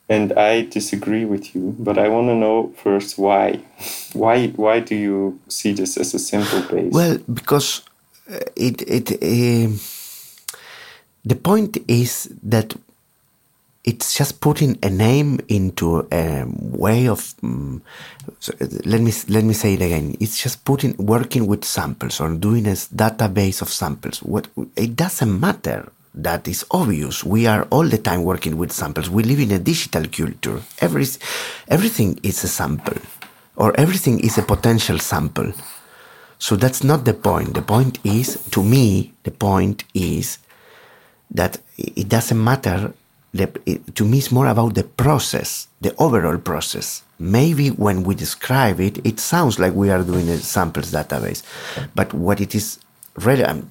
and 0.08 0.32
I 0.32 0.62
disagree 0.62 1.26
with 1.26 1.54
you. 1.54 1.76
But 1.78 1.98
I 1.98 2.08
want 2.08 2.28
to 2.28 2.34
know 2.34 2.72
first 2.82 3.18
why, 3.18 3.60
why, 4.14 4.48
why 4.48 4.80
do 4.80 4.94
you 4.94 5.38
see 5.48 5.72
this 5.72 5.96
as 5.98 6.14
a 6.14 6.18
sample 6.18 6.62
base? 6.62 6.92
Well, 6.92 7.18
because 7.32 7.82
uh, 8.30 8.38
it 8.56 8.82
it 8.82 9.12
uh, 9.12 9.76
the 11.24 11.36
point 11.36 11.76
is 11.86 12.30
that 12.42 12.74
it's 13.86 14.14
just 14.18 14.40
putting 14.40 14.78
a 14.82 14.90
name 14.90 15.38
into 15.48 16.06
a 16.10 16.44
way 16.46 17.06
of 17.06 17.34
um, 17.42 17.80
so 18.40 18.52
let 18.84 19.00
me 19.00 19.12
let 19.28 19.44
me 19.44 19.54
say 19.54 19.74
it 19.74 19.82
again. 19.82 20.16
It's 20.18 20.42
just 20.42 20.64
putting 20.64 20.96
working 20.98 21.46
with 21.46 21.64
samples 21.64 22.20
or 22.20 22.34
doing 22.34 22.66
a 22.66 22.72
database 22.72 23.62
of 23.62 23.68
samples. 23.68 24.18
What 24.18 24.48
it 24.74 24.96
doesn't 24.96 25.40
matter. 25.40 25.90
That 26.18 26.48
is 26.48 26.64
obvious. 26.70 27.22
We 27.24 27.46
are 27.46 27.64
all 27.64 27.84
the 27.86 27.98
time 27.98 28.24
working 28.24 28.56
with 28.56 28.72
samples. 28.72 29.10
We 29.10 29.22
live 29.22 29.38
in 29.38 29.52
a 29.52 29.58
digital 29.58 30.06
culture. 30.08 30.62
Every 30.80 31.06
everything 31.68 32.18
is 32.22 32.42
a 32.42 32.48
sample 32.48 32.98
or 33.54 33.78
everything 33.78 34.20
is 34.20 34.38
a 34.38 34.42
potential 34.42 34.98
sample. 34.98 35.52
So 36.38 36.56
that's 36.56 36.82
not 36.82 37.04
the 37.04 37.14
point. 37.14 37.52
The 37.52 37.62
point 37.62 37.98
is 38.02 38.42
to 38.50 38.64
me 38.64 39.12
the 39.24 39.30
point 39.30 39.84
is 39.94 40.38
that 41.30 41.58
it 41.76 42.08
doesn't 42.08 42.42
matter 42.42 42.94
the, 43.34 43.46
to 43.94 44.04
me, 44.04 44.18
it's 44.18 44.32
more 44.32 44.46
about 44.46 44.74
the 44.74 44.84
process, 44.84 45.68
the 45.80 45.94
overall 45.96 46.38
process. 46.38 47.02
Maybe 47.18 47.68
when 47.68 48.02
we 48.02 48.14
describe 48.14 48.80
it, 48.80 49.04
it 49.06 49.20
sounds 49.20 49.58
like 49.58 49.74
we 49.74 49.90
are 49.90 50.02
doing 50.02 50.28
a 50.28 50.38
samples 50.38 50.92
database, 50.92 51.42
but 51.94 52.12
what 52.14 52.40
it 52.40 52.54
is 52.54 52.78
really, 53.16 53.44
I 53.44 53.54
mean, 53.54 53.70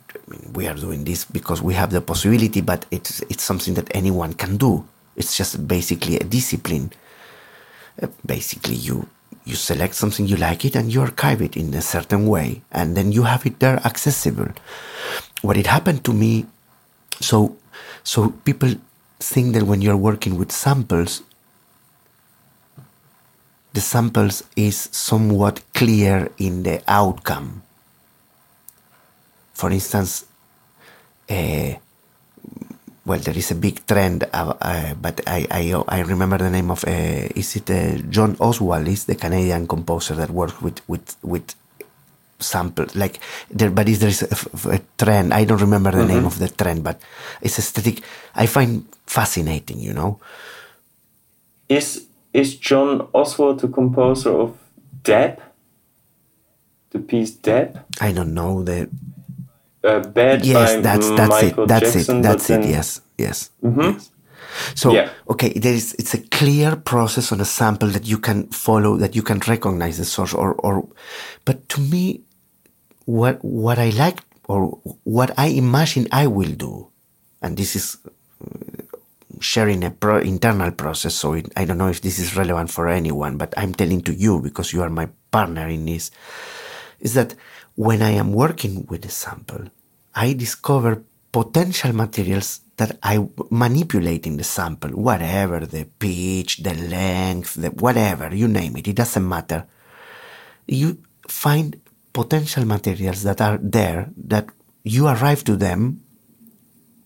we 0.54 0.68
are 0.68 0.74
doing 0.74 1.04
this 1.04 1.26
because 1.26 1.62
we 1.62 1.74
have 1.76 1.92
the 1.92 2.02
possibility, 2.02 2.62
but 2.62 2.86
it's 2.92 3.22
it's 3.30 3.44
something 3.44 3.76
that 3.76 3.94
anyone 3.96 4.34
can 4.34 4.58
do. 4.58 4.86
It's 5.16 5.38
just 5.38 5.68
basically 5.68 6.18
a 6.18 6.24
discipline. 6.24 6.92
Uh, 8.02 8.08
basically, 8.26 8.76
you 8.76 9.08
you 9.46 9.56
select 9.56 9.94
something 9.94 10.26
you 10.26 10.38
like 10.38 10.66
it 10.66 10.76
and 10.76 10.92
you 10.92 11.02
archive 11.02 11.42
it 11.42 11.56
in 11.56 11.74
a 11.74 11.82
certain 11.82 12.28
way, 12.28 12.62
and 12.72 12.98
then 12.98 13.12
you 13.12 13.24
have 13.24 13.46
it 13.46 13.60
there 13.60 13.80
accessible. 13.86 14.50
What 15.42 15.58
it 15.58 15.68
happened 15.68 16.04
to 16.06 16.14
me, 16.14 16.48
so 17.22 17.56
so 18.04 18.30
people 18.44 18.74
think 19.20 19.54
that 19.54 19.64
when 19.64 19.82
you're 19.82 19.98
working 19.98 20.38
with 20.38 20.52
samples, 20.52 21.24
the 23.74 23.82
samples 23.82 24.44
is 24.56 24.90
somewhat 24.92 25.62
clear 25.74 26.32
in 26.38 26.64
the 26.64 26.82
outcome. 26.88 27.62
For 29.54 29.72
instance, 29.72 30.26
uh, 31.30 31.74
well, 33.06 33.20
there 33.20 33.38
is 33.38 33.52
a 33.52 33.56
big 33.56 33.86
trend, 33.86 34.24
uh, 34.34 34.54
uh, 34.62 34.94
but 34.96 35.22
I, 35.28 35.46
I, 35.52 35.84
I 35.88 36.00
remember 36.02 36.38
the 36.38 36.50
name 36.50 36.72
of 36.72 36.84
uh, 36.86 37.28
is 37.36 37.56
it 37.56 37.70
uh, 37.70 37.98
John 38.10 38.36
Oswald? 38.40 38.88
Is 38.88 39.06
the 39.06 39.16
Canadian 39.16 39.68
composer 39.68 40.16
that 40.16 40.32
works 40.32 40.60
with 40.62 40.82
with 40.90 41.16
with 41.22 41.56
samples 42.40 42.96
like 42.96 43.20
there 43.50 43.70
but 43.70 43.88
is 43.88 44.00
there 44.00 44.10
is 44.10 44.22
a, 44.24 44.70
a, 44.70 44.82
trend 44.98 45.34
i 45.34 45.46
don't 45.46 45.62
remember 45.62 45.92
the 45.92 45.98
mm-hmm. 45.98 46.08
name 46.08 46.26
of 46.26 46.40
the 46.40 46.50
trend 46.50 46.84
but 46.84 47.00
it's 47.42 47.58
aesthetic 47.58 48.02
i 48.36 48.46
find 48.46 48.86
fascinating 49.06 49.80
you 49.80 49.94
know 49.94 50.20
is 51.70 52.08
is 52.34 52.56
john 52.56 53.08
oswald 53.14 53.60
the 53.60 53.68
composer 53.68 54.32
of 54.32 54.58
Dab 55.04 55.40
the 56.92 57.00
piece 57.00 57.32
Dab 57.32 57.86
i 58.02 58.12
don't 58.12 58.34
know 58.34 58.64
the 58.64 58.90
uh, 59.84 60.00
bad 60.00 60.46
yes 60.46 60.82
that's 60.84 61.10
that's 61.12 61.30
Michael 61.30 61.64
it 61.64 61.68
that's 61.68 61.94
Jackson, 61.94 62.20
it 62.20 62.22
that's 62.24 62.50
it 62.50 62.66
yes 62.66 63.02
yes, 63.18 63.50
mm-hmm. 63.64 63.82
yes. 63.82 64.12
So 64.76 64.94
yeah. 64.94 65.10
okay, 65.30 65.54
there 65.54 65.74
is 65.74 65.94
it's 66.00 66.14
a 66.14 66.22
clear 66.22 66.76
process 66.76 67.32
on 67.32 67.42
a 67.42 67.46
sample 67.46 67.90
that 67.90 68.06
you 68.06 68.18
can 68.18 68.48
follow, 68.48 68.98
that 68.98 69.16
you 69.16 69.24
can 69.24 69.40
recognize 69.48 69.98
the 69.98 70.06
source, 70.06 70.34
or 70.34 70.54
or. 70.56 70.88
But 71.46 71.68
to 71.70 71.82
me, 71.82 72.22
what 73.06 73.44
what 73.44 73.80
I 73.80 73.90
like 73.90 74.20
or 74.48 74.80
what 75.04 75.32
I 75.38 75.48
imagine 75.48 76.08
I 76.12 76.28
will 76.28 76.52
do, 76.52 76.90
and 77.42 77.58
this 77.58 77.76
is 77.76 77.98
uh, 78.06 78.96
sharing 79.40 79.84
a 79.84 79.92
pro 79.92 80.20
internal 80.20 80.72
process. 80.72 81.16
So 81.16 81.34
it, 81.34 81.52
I 81.56 81.66
don't 81.66 81.78
know 81.78 81.90
if 81.90 82.02
this 82.02 82.20
is 82.20 82.36
relevant 82.36 82.72
for 82.72 82.88
anyone, 82.88 83.38
but 83.38 83.54
I'm 83.58 83.74
telling 83.74 84.02
to 84.04 84.14
you 84.14 84.40
because 84.40 84.74
you 84.74 84.82
are 84.84 84.90
my 84.90 85.10
partner 85.32 85.68
in 85.68 85.86
this. 85.86 86.12
Is 87.00 87.14
that 87.14 87.36
when 87.76 88.02
I 88.02 88.12
am 88.12 88.32
working 88.32 88.86
with 88.88 89.06
a 89.06 89.12
sample, 89.12 89.70
I 90.16 90.34
discover 90.34 91.04
potential 91.32 91.92
materials 91.94 92.62
that 92.78 92.98
I 93.02 93.26
manipulate 93.50 94.28
in 94.28 94.38
the 94.38 94.44
sample, 94.44 94.92
whatever 94.92 95.66
the 95.66 95.86
pitch, 95.86 96.58
the 96.58 96.74
length, 96.74 97.56
the 97.56 97.70
whatever 97.70 98.36
you 98.36 98.48
name 98.48 98.76
it, 98.78 98.88
it 98.88 98.96
doesn't 98.96 99.28
matter. 99.28 99.66
You 100.68 100.98
find 101.28 101.80
potential 102.14 102.66
materials 102.66 103.24
that 103.24 103.42
are 103.42 103.58
there 103.62 104.10
that 104.18 104.48
you 104.84 105.08
arrive 105.08 105.44
to 105.44 105.56
them 105.56 106.02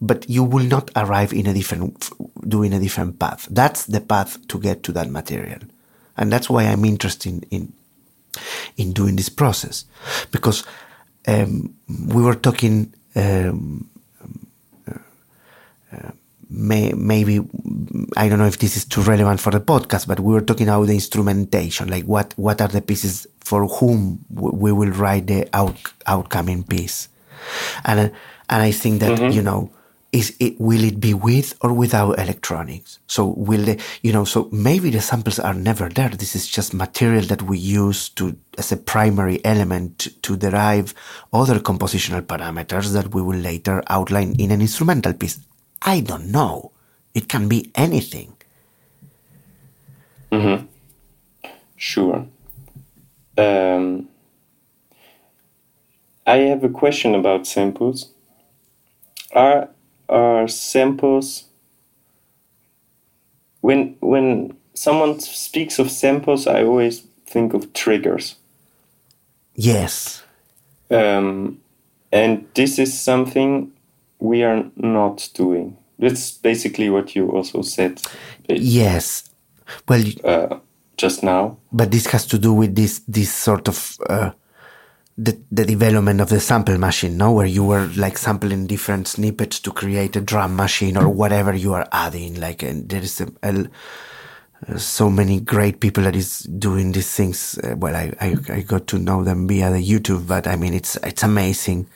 but 0.01 0.29
you 0.29 0.43
will 0.43 0.63
not 0.65 0.89
arrive 0.95 1.34
in 1.34 1.47
a 1.47 1.53
different 1.53 2.10
doing 2.47 2.73
a 2.73 2.79
different 2.79 3.19
path. 3.19 3.47
That's 3.51 3.86
the 3.86 4.01
path 4.01 4.47
to 4.47 4.60
get 4.60 4.84
to 4.84 4.91
that 4.93 5.10
material. 5.10 5.60
And 6.17 6.32
that's 6.32 6.49
why 6.49 6.63
i'm 6.63 6.86
interested 6.86 7.45
in 7.51 7.73
in 8.77 8.93
doing 8.93 9.15
this 9.15 9.29
process. 9.29 9.86
Because 10.32 10.63
um, 11.27 11.75
we 11.88 12.21
were 12.21 12.36
talking 12.36 12.93
um, 13.15 13.89
may, 16.49 16.91
maybe 16.93 17.39
I 18.17 18.28
don't 18.28 18.39
know 18.39 18.45
if 18.45 18.60
this 18.60 18.75
is 18.75 18.86
too 18.86 19.02
relevant 19.02 19.39
for 19.39 19.52
the 19.52 19.60
podcast, 19.60 20.08
but 20.08 20.19
we 20.19 20.34
were 20.34 20.41
talking 20.41 20.67
about 20.67 20.88
the 20.88 20.93
instrumentation, 20.93 21.89
like 21.89 22.06
what 22.06 22.34
what 22.38 22.62
are 22.62 22.67
the 22.67 22.82
pieces 22.82 23.28
for 23.39 23.67
whom 23.67 24.25
we 24.30 24.71
will 24.71 24.91
write 24.91 25.28
the 25.28 25.47
out, 25.54 25.78
outcoming 26.08 26.63
piece, 26.63 27.10
and 27.86 28.12
and 28.49 28.63
I 28.63 28.71
think 28.71 28.99
that 29.02 29.19
mm-hmm. 29.19 29.32
you 29.32 29.41
know 29.41 29.71
is 30.12 30.36
it 30.39 30.60
will 30.60 30.84
it 30.84 30.99
be 30.99 31.13
with 31.13 31.54
or 31.62 31.71
without 31.71 32.17
electronics? 32.17 32.97
So 33.06 33.28
will 33.28 33.63
the 33.63 33.82
you 34.02 34.12
know 34.12 34.25
so 34.25 34.49
maybe 34.52 34.89
the 34.89 35.02
samples 35.02 35.38
are 35.38 35.54
never 35.54 35.88
there. 35.88 36.10
This 36.10 36.36
is 36.36 36.47
just 36.47 36.73
material 36.73 37.25
that 37.25 37.43
we 37.43 37.60
use 37.60 38.10
to 38.10 38.36
as 38.58 38.71
a 38.71 38.78
primary 38.78 39.43
element 39.45 40.08
to 40.23 40.36
derive 40.36 40.95
other 41.32 41.60
compositional 41.60 42.21
parameters 42.21 42.91
that 42.93 43.13
we 43.13 43.21
will 43.21 43.38
later 43.38 43.84
outline 43.88 44.34
in 44.39 44.49
an 44.49 44.62
instrumental 44.62 45.13
piece 45.13 45.39
i 45.82 46.00
don't 46.00 46.32
know 46.32 46.72
it 47.13 47.28
can 47.28 47.48
be 47.48 47.72
anything 47.76 48.34
mm-hmm. 50.32 50.65
sure 51.76 52.26
um, 53.39 54.10
I 56.30 56.38
have 56.50 56.63
a 56.63 56.70
question 56.70 57.15
about 57.15 57.48
samples. 57.48 58.10
Are 59.34 59.70
are 60.08 60.48
samples. 60.48 61.46
When 63.62 63.96
when 64.00 64.58
someone 64.74 65.20
speaks 65.20 65.80
of 65.80 65.89
samples, 65.89 66.48
I 66.48 66.63
always 66.63 67.02
think 67.26 67.54
of 67.54 67.74
triggers. 67.74 68.36
Yes. 69.56 70.24
Um, 70.92 71.60
and 72.12 72.48
this 72.54 72.80
is 72.80 73.00
something 73.00 73.72
we 74.19 74.43
are 74.43 74.69
not 74.75 75.29
doing. 75.34 75.77
That's 75.97 76.32
basically 76.32 76.89
what 76.89 77.15
you 77.15 77.29
also 77.29 77.62
said. 77.62 78.01
Yes. 78.47 79.29
Well, 79.88 80.03
uh, 80.23 80.60
just 80.97 81.23
now. 81.23 81.58
But 81.71 81.91
this 81.91 82.08
has 82.08 82.25
to 82.27 82.38
do 82.38 82.53
with 82.53 82.75
this 82.75 82.99
this 83.08 83.34
sort 83.34 83.67
of 83.67 83.97
uh, 84.10 84.32
the 85.17 85.38
the 85.51 85.65
development 85.65 86.21
of 86.21 86.29
the 86.29 86.39
sample 86.39 86.77
machine, 86.77 87.17
no, 87.17 87.34
where 87.34 87.45
you 87.45 87.63
were 87.65 87.88
like 87.97 88.17
sampling 88.17 88.67
different 88.67 89.08
snippets 89.08 89.60
to 89.60 89.71
create 89.71 90.15
a 90.15 90.21
drum 90.21 90.55
machine 90.55 90.97
or 90.97 91.10
whatever 91.10 91.53
you 91.53 91.73
are 91.73 91.88
adding. 91.91 92.39
Like, 92.39 92.63
and 92.63 92.88
there 92.88 93.01
is 93.01 93.21
a, 93.21 93.27
a 93.43 93.69
so 94.77 95.10
many 95.10 95.39
great 95.39 95.79
people 95.79 96.03
that 96.03 96.15
is 96.15 96.39
doing 96.41 96.91
these 96.91 97.13
things. 97.13 97.58
Uh, 97.58 97.75
well, 97.77 97.95
I, 97.95 98.13
I, 98.19 98.36
I 98.49 98.62
got 98.62 98.88
to 98.88 98.99
know 98.99 99.23
them 99.23 99.47
via 99.47 99.71
the 99.71 99.82
YouTube, 99.86 100.27
but 100.27 100.47
I 100.47 100.55
mean, 100.55 100.73
it's, 100.73 100.97
it's 100.97 101.23
amazing. 101.23 101.88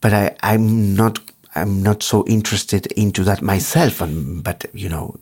But 0.00 0.12
I, 0.12 0.36
I'm 0.42 0.94
not, 0.94 1.18
I'm 1.54 1.82
not 1.82 2.02
so 2.02 2.26
interested 2.26 2.86
into 2.92 3.24
that 3.24 3.42
myself. 3.42 4.00
And, 4.00 4.44
but, 4.44 4.66
you 4.72 4.88
know, 4.88 5.18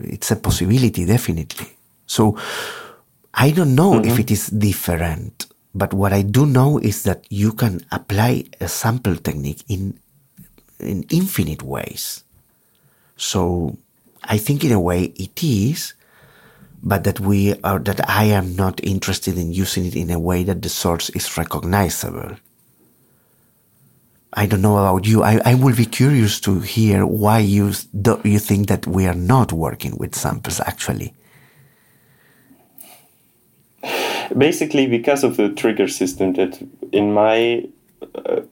it's 0.00 0.30
a 0.30 0.36
possibility, 0.36 1.04
definitely. 1.04 1.68
So 2.06 2.38
I 3.34 3.50
don't 3.50 3.74
know 3.74 3.92
mm-hmm. 3.92 4.10
if 4.10 4.18
it 4.18 4.30
is 4.30 4.48
different, 4.48 5.46
but 5.74 5.92
what 5.94 6.12
I 6.12 6.22
do 6.22 6.46
know 6.46 6.78
is 6.78 7.02
that 7.04 7.24
you 7.30 7.52
can 7.52 7.84
apply 7.92 8.44
a 8.60 8.68
sample 8.68 9.16
technique 9.16 9.62
in, 9.68 9.98
in 10.78 11.04
infinite 11.10 11.62
ways. 11.62 12.24
So 13.16 13.76
I 14.24 14.38
think 14.38 14.64
in 14.64 14.72
a 14.72 14.80
way 14.80 15.12
it 15.16 15.44
is, 15.44 15.94
but 16.82 17.04
that 17.04 17.20
we 17.20 17.54
are, 17.62 17.78
that 17.80 18.08
I 18.08 18.24
am 18.24 18.56
not 18.56 18.82
interested 18.82 19.36
in 19.36 19.52
using 19.52 19.84
it 19.84 19.94
in 19.94 20.10
a 20.10 20.18
way 20.18 20.42
that 20.44 20.62
the 20.62 20.70
source 20.70 21.10
is 21.10 21.36
recognizable. 21.36 22.36
I 24.32 24.46
don't 24.46 24.62
know 24.62 24.76
about 24.76 25.06
you. 25.06 25.22
I, 25.22 25.40
I 25.44 25.54
will 25.54 25.74
be 25.74 25.86
curious 25.86 26.40
to 26.40 26.60
hear 26.60 27.04
why 27.04 27.40
you 27.40 27.72
do, 28.00 28.20
you 28.24 28.38
think 28.38 28.68
that 28.68 28.86
we 28.86 29.06
are 29.06 29.14
not 29.14 29.52
working 29.52 29.96
with 29.96 30.14
samples 30.14 30.60
actually. 30.60 31.14
Basically, 34.36 34.86
because 34.86 35.24
of 35.24 35.36
the 35.36 35.48
trigger 35.48 35.88
system 35.88 36.34
that 36.34 36.62
in 36.92 37.12
my 37.12 37.68
uh, 38.14 38.42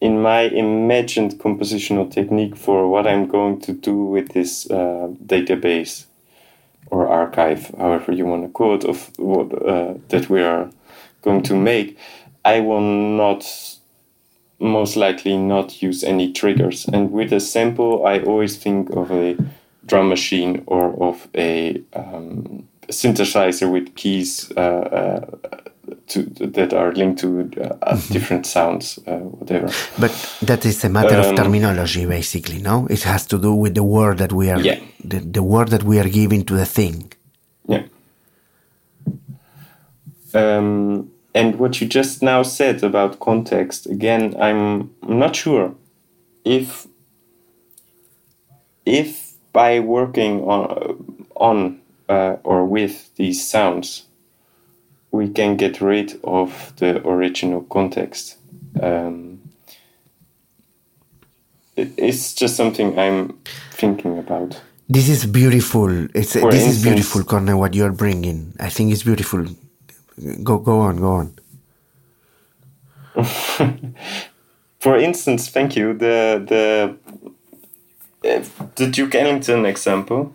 in 0.00 0.20
my 0.20 0.42
imagined 0.42 1.38
compositional 1.38 2.10
technique 2.10 2.54
for 2.54 2.88
what 2.88 3.06
I'm 3.06 3.26
going 3.26 3.60
to 3.62 3.72
do 3.72 4.04
with 4.04 4.32
this 4.32 4.70
uh, 4.70 5.08
database 5.24 6.04
or 6.90 7.08
archive, 7.08 7.74
however 7.78 8.12
you 8.12 8.26
want 8.26 8.44
to 8.44 8.50
call 8.50 8.74
it, 8.74 8.84
of 8.84 9.10
what 9.18 9.50
uh, 9.66 9.94
that 10.08 10.28
we 10.28 10.42
are 10.42 10.70
going 11.22 11.42
to 11.44 11.54
make, 11.56 11.98
I 12.44 12.60
will 12.60 12.82
not 12.82 13.44
most 14.58 14.96
likely 14.96 15.36
not 15.36 15.82
use 15.82 16.02
any 16.02 16.32
triggers. 16.32 16.86
And 16.86 17.12
with 17.12 17.32
a 17.32 17.40
sample, 17.40 18.06
I 18.06 18.20
always 18.20 18.56
think 18.56 18.90
of 18.90 19.10
a 19.10 19.36
drum 19.84 20.08
machine 20.08 20.64
or 20.66 20.92
of 21.02 21.28
a 21.34 21.82
um, 21.92 22.68
synthesizer 22.88 23.70
with 23.70 23.94
keys 23.94 24.50
uh, 24.56 24.60
uh 24.60 25.60
to, 26.08 26.22
that 26.22 26.72
are 26.72 26.92
linked 26.92 27.20
to 27.20 27.40
uh, 27.40 27.42
mm-hmm. 27.42 28.12
different 28.12 28.46
sounds, 28.46 28.98
uh, 29.06 29.16
whatever. 29.16 29.68
But 29.98 30.38
that 30.42 30.64
is 30.64 30.84
a 30.84 30.88
matter 30.88 31.18
um, 31.20 31.30
of 31.30 31.36
terminology, 31.36 32.06
basically. 32.06 32.58
No, 32.58 32.86
it 32.86 33.02
has 33.02 33.26
to 33.26 33.38
do 33.38 33.54
with 33.54 33.74
the 33.74 33.82
word 33.82 34.18
that 34.18 34.32
we 34.32 34.50
are, 34.50 34.60
yeah. 34.60 34.80
the, 35.04 35.20
the 35.20 35.42
word 35.42 35.68
that 35.68 35.82
we 35.82 35.98
are 35.98 36.08
giving 36.08 36.44
to 36.44 36.54
the 36.54 36.66
thing. 36.66 37.12
Yeah. 37.66 37.84
Um, 40.34 41.10
and 41.36 41.58
what 41.58 41.80
you 41.80 41.86
just 41.86 42.22
now 42.22 42.42
said 42.42 42.82
about 42.82 43.20
context, 43.20 43.86
again, 43.86 44.34
I'm 44.40 44.90
not 45.02 45.36
sure 45.36 45.74
if 46.44 46.86
if 48.86 49.34
by 49.52 49.80
working 49.80 50.40
on 50.44 51.28
on 51.34 51.80
uh, 52.08 52.36
or 52.42 52.64
with 52.64 53.14
these 53.16 53.46
sounds 53.46 54.06
we 55.10 55.28
can 55.28 55.56
get 55.56 55.80
rid 55.80 56.18
of 56.24 56.72
the 56.76 57.06
original 57.06 57.62
context. 57.62 58.36
Um, 58.80 59.40
it, 61.74 61.88
it's 61.96 62.34
just 62.34 62.56
something 62.56 62.98
I'm 62.98 63.38
thinking 63.72 64.18
about. 64.18 64.60
This 64.88 65.08
is 65.08 65.26
beautiful. 65.26 65.90
It's 66.14 66.34
this 66.34 66.44
instance, 66.44 66.76
is 66.76 66.82
beautiful, 66.82 67.24
Corne. 67.24 67.58
What 67.58 67.74
you're 67.74 67.92
bringing, 67.92 68.54
I 68.60 68.68
think 68.68 68.92
it's 68.92 69.02
beautiful. 69.02 69.46
Go 70.42 70.58
go 70.58 70.80
on, 70.80 70.96
go 70.96 71.12
on. 71.12 71.32
For 74.80 74.96
instance, 74.96 75.48
thank 75.48 75.76
you. 75.76 75.92
The 75.94 76.42
the 76.48 76.96
uh, 78.24 78.44
the 78.76 78.86
Duke 78.86 79.14
Ellington 79.14 79.66
example. 79.66 80.32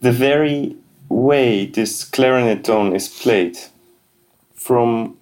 The 0.00 0.12
very 0.12 0.76
way 1.08 1.66
this 1.66 2.04
clarinet 2.04 2.64
tone 2.64 2.94
is 2.94 3.08
played 3.08 3.58
from 4.54 5.16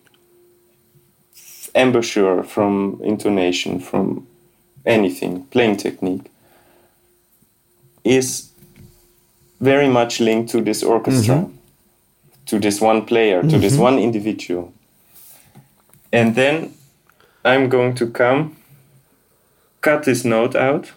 embouchure, 1.75 2.43
from 2.43 3.01
intonation, 3.05 3.81
from 3.81 4.27
anything, 4.87 5.45
playing 5.47 5.77
technique, 5.77 6.31
is 8.05 8.51
very 9.61 9.89
much 9.89 10.21
linked 10.21 10.51
to 10.51 10.61
this 10.61 10.83
orchestra, 10.83 11.35
mm-hmm. 11.35 11.57
To 12.55 12.61
this 12.61 12.81
one 12.81 13.05
player, 13.05 13.43
to 13.43 13.49
mm-hmm. 13.49 13.61
this 13.61 13.77
one 13.77 13.99
individual. 13.99 14.73
And 16.13 16.37
then 16.37 16.75
I'm 17.45 17.69
going 17.69 17.95
to 17.97 18.09
come, 18.09 18.57
cut 19.81 20.05
this 20.05 20.25
note 20.25 20.55
out, 20.55 20.93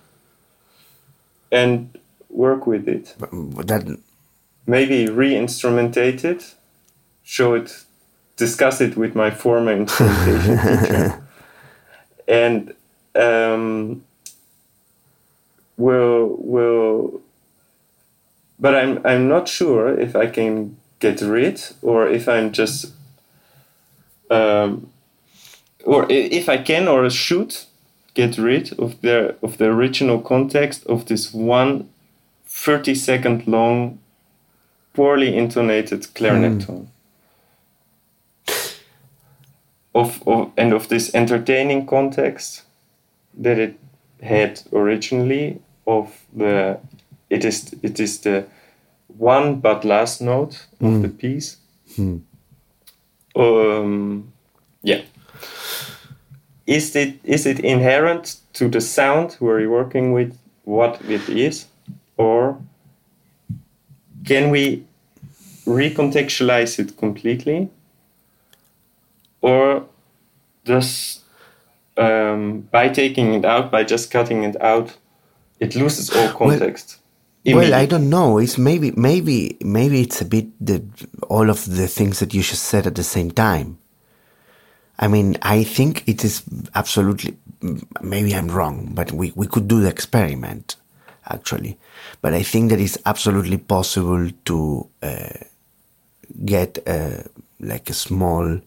and 1.52 1.98
work 2.30 2.68
with 2.68 2.88
it. 2.88 3.16
That 3.20 3.98
maybe 4.68 5.08
re-instrumentate 5.08 6.24
it, 6.24 6.54
show 7.24 7.56
it, 7.56 7.84
discuss 8.36 8.82
it 8.82 8.96
with 8.96 9.16
my 9.16 9.32
former 9.32 9.72
instrumentation 9.72 10.58
teacher, 10.80 11.28
and 12.28 12.74
um, 13.16 14.04
will 15.76 16.36
will. 16.38 17.22
But 18.60 18.76
I'm 18.76 19.04
I'm 19.06 19.28
not 19.28 19.48
sure 19.48 20.00
if 20.00 20.16
I 20.16 20.28
can 20.28 20.78
get 21.00 21.22
rid 21.22 21.62
or 21.82 22.08
if 22.08 22.28
I'm 22.28 22.52
just. 22.52 22.94
Um, 24.30 24.92
or 25.86 26.06
if 26.10 26.50
I 26.50 26.58
can 26.58 26.88
or 26.90 27.10
should 27.10 27.56
get 28.14 28.38
rid 28.38 28.78
of 28.78 29.00
the 29.02 29.36
of 29.42 29.58
the 29.58 29.66
original 29.66 30.20
context 30.20 30.86
of 30.88 31.06
this 31.06 31.34
one 31.34 31.88
30 32.46 32.96
second 32.96 33.48
long 33.48 34.00
poorly 34.94 35.38
intonated 35.38 36.14
clarinet 36.16 36.60
mm. 36.60 36.66
tone. 36.66 36.88
Of, 39.94 40.28
of, 40.28 40.52
and 40.58 40.74
of 40.74 40.90
this 40.90 41.14
entertaining 41.16 41.88
context 41.88 42.64
that 43.36 43.58
it 43.58 43.80
had 44.22 44.62
originally 44.74 45.60
of 45.88 46.26
the 46.36 46.80
it 47.30 47.46
is 47.46 47.74
it 47.82 48.00
is 48.00 48.20
the 48.20 48.46
one 49.18 49.60
but 49.60 49.84
last 49.84 50.22
note 50.22 50.68
of 50.80 50.88
hmm. 50.88 51.02
the 51.02 51.10
piece. 51.10 51.58
Mm. 51.98 52.22
um, 53.36 54.32
yeah. 54.84 55.02
Is 56.66 56.96
it 56.96 57.20
is 57.24 57.46
it 57.46 57.60
inherent 57.62 58.38
to 58.54 58.68
the 58.68 58.82
sound 58.82 59.38
we're 59.40 59.70
working 59.70 60.12
with 60.12 60.38
what 60.66 61.02
it 61.08 61.30
is? 61.30 61.66
Or 62.18 62.62
can 64.26 64.50
we 64.50 64.86
recontextualize 65.66 66.80
it 66.80 66.98
completely? 66.98 67.70
Or 69.42 69.86
does 70.66 71.22
um, 71.96 72.68
by 72.72 72.90
taking 72.90 73.34
it 73.34 73.46
out 73.46 73.72
by 73.72 73.84
just 73.84 74.12
cutting 74.12 74.44
it 74.44 74.62
out 74.62 74.98
it 75.60 75.76
loses 75.76 76.10
all 76.10 76.30
context? 76.34 76.98
well, 76.98 77.07
well, 77.56 77.74
I 77.74 77.86
don't 77.86 78.10
know. 78.10 78.38
It's 78.38 78.58
maybe, 78.58 78.92
maybe, 78.92 79.58
maybe 79.62 80.02
it's 80.02 80.22
a 80.22 80.26
bit 80.26 80.48
the 80.60 80.84
all 81.30 81.50
of 81.50 81.66
the 81.66 81.88
things 81.88 82.20
that 82.20 82.34
you 82.34 82.42
just 82.42 82.64
said 82.64 82.88
at 82.88 82.96
the 82.96 83.04
same 83.04 83.32
time. 83.32 83.78
I 85.00 85.08
mean, 85.08 85.38
I 85.42 85.64
think 85.64 86.04
it 86.08 86.24
is 86.24 86.44
absolutely. 86.76 87.38
Maybe 88.02 88.36
I'm 88.36 88.50
wrong, 88.50 88.92
but 88.94 89.12
we 89.12 89.32
we 89.36 89.48
could 89.48 89.68
do 89.68 89.82
the 89.82 89.90
experiment, 89.90 90.76
actually. 91.30 91.78
But 92.22 92.34
I 92.34 92.44
think 92.44 92.72
that 92.72 92.80
it's 92.80 92.98
absolutely 93.06 93.58
possible 93.58 94.30
to 94.46 94.88
uh, 95.02 95.30
get 96.46 96.78
a, 96.88 97.26
like 97.60 97.90
a 97.90 97.94
small 97.94 98.60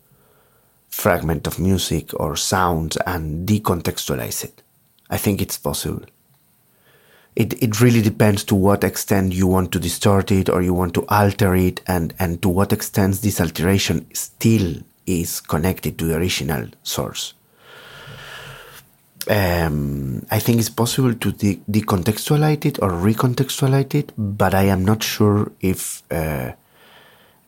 fragment 0.89 1.47
of 1.47 1.59
music 1.59 2.13
or 2.15 2.37
sound 2.37 2.97
and 3.07 3.49
decontextualize 3.49 4.45
it. 4.45 4.63
I 5.09 5.17
think 5.17 5.41
it's 5.41 5.59
possible. 5.59 6.05
It, 7.37 7.63
it 7.63 7.81
really 7.81 8.03
depends 8.03 8.45
to 8.45 8.55
what 8.55 8.85
extent 8.85 9.33
you 9.33 9.47
want 9.47 9.73
to 9.73 9.79
distort 9.79 10.31
it 10.33 10.49
or 10.49 10.63
you 10.63 10.75
want 10.75 10.95
to 10.95 11.07
alter 11.09 11.55
it 11.55 11.81
and, 11.87 12.13
and 12.19 12.43
to 12.43 12.49
what 12.49 12.73
extent 12.73 13.23
this 13.23 13.41
alteration 13.41 14.07
still 14.15 14.75
is 15.07 15.41
connected 15.41 15.99
to 15.99 16.07
the 16.07 16.17
original 16.17 16.69
source. 16.83 17.35
Um, 19.29 20.27
I 20.31 20.39
think 20.39 20.59
it's 20.59 20.71
possible 20.71 21.15
to 21.15 21.33
de- 21.33 21.61
decontextualize 21.71 22.65
it 22.65 22.83
or 22.83 22.91
recontextualize 22.91 23.95
it, 23.95 24.13
but 24.17 24.55
I 24.55 24.65
am 24.65 24.85
not 24.85 25.03
sure 25.03 25.53
if 25.61 26.03
uh, 26.11 26.53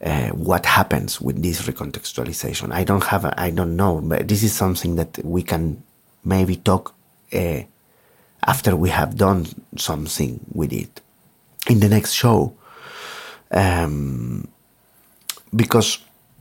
uh, 0.02 0.28
what 0.30 0.66
happens 0.66 1.20
with 1.20 1.42
this 1.42 1.62
recontextualization. 1.62 2.72
I 2.72 2.84
don't 2.84 3.04
have, 3.04 3.24
I 3.36 3.50
don't 3.50 3.76
know, 3.76 4.00
but 4.00 4.28
this 4.28 4.42
is 4.42 4.52
something 4.52 4.96
that 4.96 5.18
we 5.24 5.42
can 5.42 5.82
maybe 6.24 6.56
talk 6.56 6.94
uh, 7.32 7.62
after 8.46 8.76
we 8.76 8.90
have 8.90 9.16
done 9.16 9.46
something 9.76 10.40
with 10.52 10.72
it 10.72 11.00
in 11.68 11.80
the 11.80 11.88
next 11.88 12.12
show. 12.12 12.54
Um, 13.50 14.48
because 15.54 15.98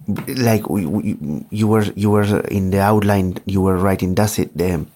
like 0.08 0.70
we, 0.70 0.86
we, 0.86 1.46
you 1.50 1.68
were 1.68 1.84
you 1.96 2.10
were 2.10 2.40
in 2.48 2.72
the 2.72 2.80
outline 2.80 3.38
you 3.46 3.62
were 3.62 3.78
writing 3.78 4.16
does 4.16 4.40
it 4.40 4.50
um, 4.62 4.90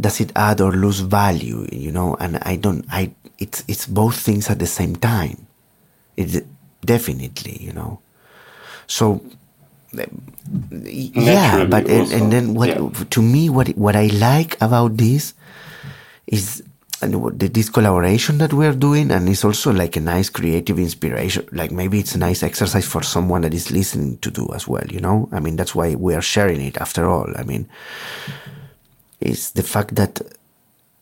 does 0.00 0.20
it 0.20 0.30
add 0.36 0.60
or 0.60 0.72
lose 0.72 1.00
value 1.00 1.66
you 1.72 1.90
know 1.90 2.16
and 2.20 2.36
i 2.42 2.56
don't 2.56 2.84
i 2.90 3.10
it's 3.38 3.64
it's 3.66 3.86
both 3.86 4.14
things 4.14 4.50
at 4.50 4.58
the 4.58 4.66
same 4.66 4.94
time 4.96 5.46
it 6.16 6.44
definitely 6.84 7.56
you 7.62 7.72
know 7.72 8.00
so 8.86 9.22
yeah 10.84 11.64
but 11.64 11.88
and, 11.88 12.12
and, 12.12 12.32
then 12.32 12.54
what 12.54 12.68
yeah. 12.68 12.90
to 13.10 13.22
me 13.22 13.48
what 13.48 13.68
what 13.70 13.96
i 13.96 14.06
like 14.06 14.60
about 14.60 14.96
this 14.96 15.34
is 16.32 16.62
and 17.02 17.40
this 17.40 17.68
collaboration 17.68 18.38
that 18.38 18.52
we're 18.52 18.74
doing 18.74 19.10
and 19.10 19.28
it's 19.28 19.44
also 19.44 19.72
like 19.72 19.96
a 19.96 20.00
nice 20.00 20.30
creative 20.30 20.78
inspiration. 20.78 21.46
Like 21.50 21.72
maybe 21.72 21.98
it's 21.98 22.14
a 22.14 22.18
nice 22.18 22.44
exercise 22.44 22.86
for 22.86 23.02
someone 23.02 23.42
that 23.42 23.52
is 23.52 23.72
listening 23.72 24.18
to 24.18 24.30
do 24.30 24.48
as 24.54 24.68
well 24.68 24.86
you 24.88 25.00
know? 25.00 25.28
I 25.32 25.40
mean 25.40 25.56
that's 25.56 25.74
why 25.74 25.94
we 25.96 26.14
are 26.14 26.22
sharing 26.22 26.60
it 26.60 26.76
after 26.78 27.08
all. 27.08 27.28
I 27.36 27.42
mean 27.42 27.68
it's 29.20 29.50
the 29.50 29.64
fact 29.64 29.96
that 29.96 30.20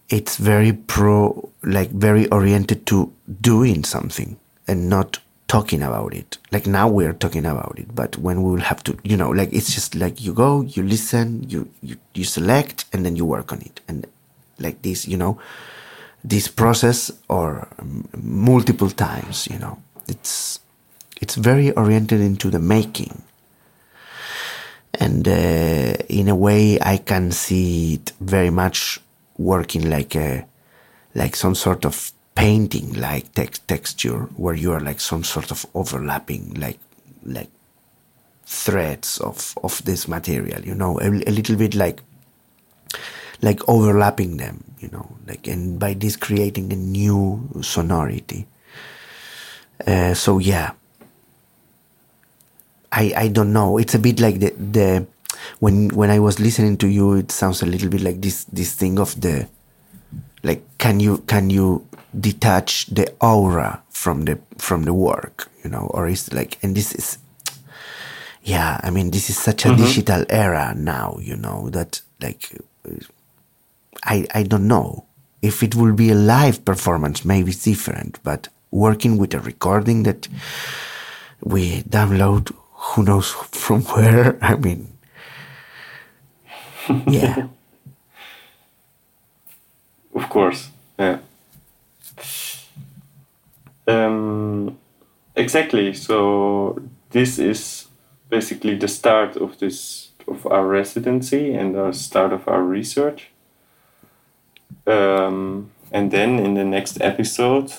it's 0.09 0.37
very 0.37 0.73
pro 0.73 1.51
like 1.63 1.91
very 1.91 2.27
oriented 2.31 2.87
to 2.87 3.13
doing 3.41 3.85
something 3.85 4.39
and 4.67 4.89
not 4.89 5.19
talking 5.49 5.83
about 5.83 6.15
it. 6.15 6.39
Like 6.51 6.67
now 6.67 6.89
we're 6.89 7.13
talking 7.13 7.45
about 7.45 7.75
it 7.79 7.95
but 7.95 8.17
when 8.17 8.43
we 8.43 8.53
will 8.53 8.61
have 8.61 8.83
to 8.85 8.97
you 9.05 9.19
know 9.19 9.29
like 9.29 9.53
it's 9.53 9.75
just 9.75 9.95
like 9.95 10.23
you 10.23 10.33
go 10.33 10.63
you 10.63 10.83
listen 10.83 11.45
you 11.51 11.69
you, 11.83 11.97
you 12.15 12.25
select 12.25 12.87
and 12.91 13.05
then 13.05 13.17
you 13.17 13.27
work 13.27 13.53
on 13.53 13.61
it. 13.61 13.81
And 13.87 14.07
like 14.61 14.83
this 14.83 15.09
you 15.09 15.17
know 15.17 15.39
this 16.23 16.49
process 16.49 17.11
or 17.29 17.69
multiple 18.17 18.91
times 18.91 19.49
you 19.51 19.59
know. 19.59 19.79
It's 20.09 20.61
it's 21.21 21.37
very 21.37 21.71
oriented 21.73 22.21
into 22.21 22.51
the 22.51 22.59
making. 22.59 23.23
And 24.95 25.27
uh, 25.27 25.95
in 26.09 26.29
a 26.29 26.35
way 26.35 26.79
i 26.83 26.99
can 26.99 27.31
see 27.31 27.95
it 27.95 28.13
very 28.21 28.51
much 28.51 29.01
working 29.39 29.89
like 29.89 30.15
a 30.15 30.45
like 31.15 31.37
some 31.37 31.55
sort 31.55 31.87
of 31.87 32.13
painting 32.35 32.93
like 32.95 33.33
text 33.35 33.67
texture 33.67 34.29
where 34.37 34.55
you 34.55 34.73
are 34.73 34.81
like 34.81 35.01
some 35.01 35.25
sort 35.25 35.51
of 35.51 35.65
overlapping 35.75 36.55
like 36.55 36.79
like 37.25 37.51
threads 38.45 39.19
of 39.19 39.55
of 39.63 39.83
this 39.85 40.09
material 40.09 40.61
you 40.63 40.75
know 40.75 40.99
a, 41.01 41.09
a 41.09 41.33
little 41.33 41.57
bit 41.57 41.75
like 41.75 42.01
like 43.43 43.67
overlapping 43.69 44.37
them, 44.37 44.65
you 44.79 44.89
know, 44.89 45.17
like, 45.27 45.47
and 45.47 45.79
by 45.79 45.95
this 45.95 46.17
creating 46.17 46.73
a 46.73 46.77
new 46.77 47.49
sonority. 47.63 48.47
Uh, 49.87 50.13
so 50.15 50.39
yeah, 50.39 50.73
I, 52.93 53.13
I 53.17 53.29
don't 53.29 53.53
know. 53.53 53.79
It's 53.79 53.95
a 53.95 53.99
bit 53.99 54.21
like 54.21 54.41
the, 54.41 54.51
the, 54.51 55.07
when, 55.59 55.89
when 55.91 56.11
I 56.11 56.19
was 56.19 56.39
listening 56.39 56.77
to 56.79 56.89
you, 56.89 57.15
it 57.15 57.33
sounds 57.33 57.63
a 57.63 57.67
little 57.67 57.89
bit 57.89 58.03
like 58.03 58.21
this, 58.21 58.45
this 58.45 58.75
thing 58.75 58.99
of 58.99 59.19
the, 59.21 59.49
like, 60.43 60.63
can 60.79 61.01
you, 61.01 61.19
can 61.19 61.49
you 61.51 61.87
detach 62.19 62.87
the 62.87 63.11
aura 63.21 63.83
from 63.91 64.25
the, 64.25 64.39
from 64.59 64.83
the 64.83 64.93
work, 64.93 65.51
you 65.65 65.71
know, 65.71 65.91
or 65.95 66.09
is 66.09 66.33
like, 66.33 66.59
and 66.63 66.77
this 66.77 66.93
is, 66.93 67.19
yeah, 68.43 68.81
I 68.83 68.91
mean, 68.91 69.11
this 69.13 69.31
is 69.31 69.39
such 69.39 69.65
a 69.65 69.69
mm-hmm. 69.69 69.85
digital 69.85 70.25
era 70.29 70.75
now, 70.77 71.17
you 71.21 71.37
know, 71.37 71.71
that 71.71 72.03
like, 72.21 72.53
I, 74.05 74.27
I 74.35 74.43
don't 74.43 74.69
know. 74.69 75.07
If 75.43 75.63
it 75.63 75.75
will 75.75 75.95
be 75.95 76.11
a 76.11 76.15
live 76.15 76.65
performance, 76.65 77.25
maybe 77.25 77.51
it's 77.51 77.65
different, 77.65 78.23
but 78.23 78.49
working 78.71 79.19
with 79.19 79.35
a 79.35 79.41
recording 79.41 80.05
that 80.05 80.29
we 81.43 81.83
download, 81.83 82.55
who 82.73 83.05
knows 83.05 83.31
from 83.31 83.83
where, 83.83 84.39
I 84.43 84.57
mean, 84.57 84.93
yeah. 87.07 87.49
of 90.15 90.29
course, 90.29 90.69
yeah. 90.99 91.19
Um, 93.87 94.79
exactly. 95.35 95.95
So 95.95 96.81
this 97.11 97.39
is 97.39 97.87
basically 98.29 98.77
the 98.77 98.89
start 98.89 99.37
of 99.37 99.59
this 99.59 100.09
of 100.29 100.47
our 100.47 100.67
residency 100.67 101.55
and 101.55 101.75
the 101.75 101.93
start 101.93 102.33
of 102.33 102.47
our 102.47 102.63
research. 102.63 103.31
Um, 104.87 105.71
and 105.93 106.11
then 106.11 106.39
in 106.39 106.55
the 106.55 106.65
next 106.65 107.01
episode, 107.01 107.73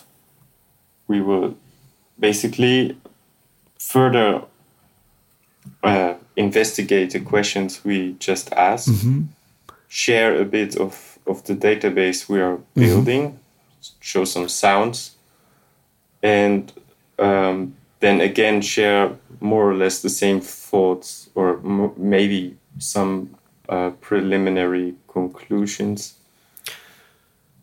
we 1.08 1.22
will 1.22 1.56
basically 2.20 2.98
further 3.80 4.44
uh, 5.84 6.14
investigate 6.36 7.12
the 7.12 7.20
questions 7.20 7.84
we 7.84 8.14
just 8.20 8.52
asked, 8.54 8.90
mm-hmm. 8.90 9.24
share 9.88 10.40
a 10.40 10.46
bit 10.46 10.76
of, 10.78 11.20
of 11.28 11.44
the 11.46 11.56
database 11.56 12.30
we 12.30 12.40
are 12.40 12.58
mm-hmm. 12.58 12.82
building, 12.82 13.22
mm-hmm. 13.32 13.96
show 14.00 14.26
some 14.26 14.48
sounds, 14.48 15.16
and 16.24 16.72
um, 17.20 17.76
then 18.00 18.22
again 18.22 18.62
share 18.62 19.12
more 19.40 19.70
or 19.70 19.76
less 19.76 20.02
the 20.02 20.10
same 20.10 20.40
thoughts 20.40 21.30
or 21.36 21.58
m- 21.60 21.94
maybe 21.98 22.58
some 22.78 23.36
uh, 23.70 23.90
preliminary 24.02 24.94
conclusions 25.08 26.16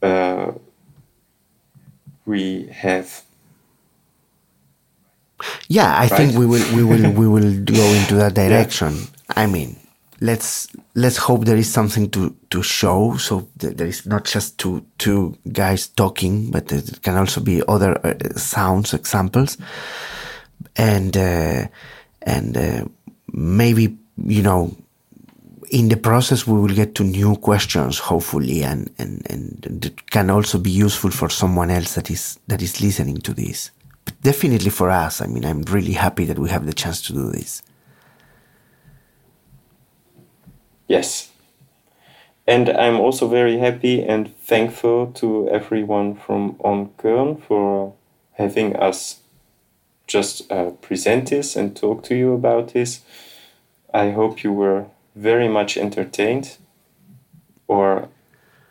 uh, 0.03 0.53
we 2.27 2.67
have 2.67 3.23
yeah 5.69 5.95
i 5.97 6.01
right? 6.01 6.11
think 6.11 6.35
we 6.37 6.47
will 6.47 6.65
we 6.77 6.83
will 6.85 7.11
we 7.13 7.27
will 7.29 7.65
go 7.65 7.85
into 7.95 8.15
that 8.15 8.35
direction 8.35 8.95
yeah. 8.95 9.33
i 9.37 9.47
mean 9.47 9.77
let's 10.21 10.69
let's 10.95 11.17
hope 11.17 11.45
there 11.45 11.57
is 11.57 11.71
something 11.71 12.11
to 12.11 12.35
to 12.51 12.63
show 12.63 13.17
so 13.17 13.49
there 13.57 13.87
is 13.87 14.05
not 14.05 14.25
just 14.25 14.59
two 14.59 14.85
two 14.99 15.37
guys 15.53 15.87
talking 15.87 16.51
but 16.51 16.69
there 16.69 16.83
can 17.03 17.17
also 17.17 17.41
be 17.41 17.63
other 17.69 17.99
uh, 18.05 18.15
sounds 18.37 18.93
examples 18.95 19.57
and 20.77 21.17
uh, 21.17 21.67
and 22.23 22.57
uh, 22.57 22.85
maybe 23.33 23.97
you 24.17 24.43
know 24.43 24.77
in 25.71 25.89
the 25.89 25.97
process, 25.97 26.47
we 26.47 26.59
will 26.59 26.75
get 26.75 26.95
to 26.97 27.05
new 27.05 27.37
questions, 27.37 27.99
hopefully, 27.99 28.63
and, 28.63 28.91
and, 28.99 29.27
and 29.31 29.85
it 29.85 30.11
can 30.11 30.31
also 30.31 30.59
be 30.59 30.71
useful 30.71 31.11
for 31.11 31.29
someone 31.29 31.71
else 31.71 31.95
that 31.95 32.11
is, 32.11 32.39
that 32.47 32.63
is 32.63 32.81
listening 32.81 33.19
to 33.19 33.35
this. 33.35 33.71
But 34.05 34.21
definitely 34.23 34.71
for 34.71 34.91
us, 34.91 35.21
I 35.21 35.27
mean, 35.27 35.45
I'm 35.45 35.63
really 35.63 35.93
happy 35.93 36.25
that 36.25 36.39
we 36.39 36.49
have 36.51 36.67
the 36.67 36.73
chance 36.73 37.03
to 37.03 37.13
do 37.13 37.31
this. 37.31 37.63
Yes. 40.87 41.31
And 42.47 42.71
I'm 42.71 42.99
also 42.99 43.29
very 43.29 43.59
happy 43.59 44.03
and 44.03 44.35
thankful 44.39 45.09
to 45.17 45.49
everyone 45.51 46.15
from 46.15 46.57
On 46.61 46.89
Köln 46.97 47.43
for 47.43 47.95
having 48.33 48.75
us 48.77 49.21
just 50.07 50.51
uh, 50.51 50.71
present 50.71 51.29
this 51.29 51.57
and 51.57 51.77
talk 51.77 52.03
to 52.05 52.15
you 52.15 52.33
about 52.33 52.73
this. 52.73 53.03
I 53.93 54.13
hope 54.13 54.43
you 54.43 54.53
were 54.53 54.87
very 55.19 55.49
much 55.49 55.77
entertained 55.77 56.57
or 57.67 58.09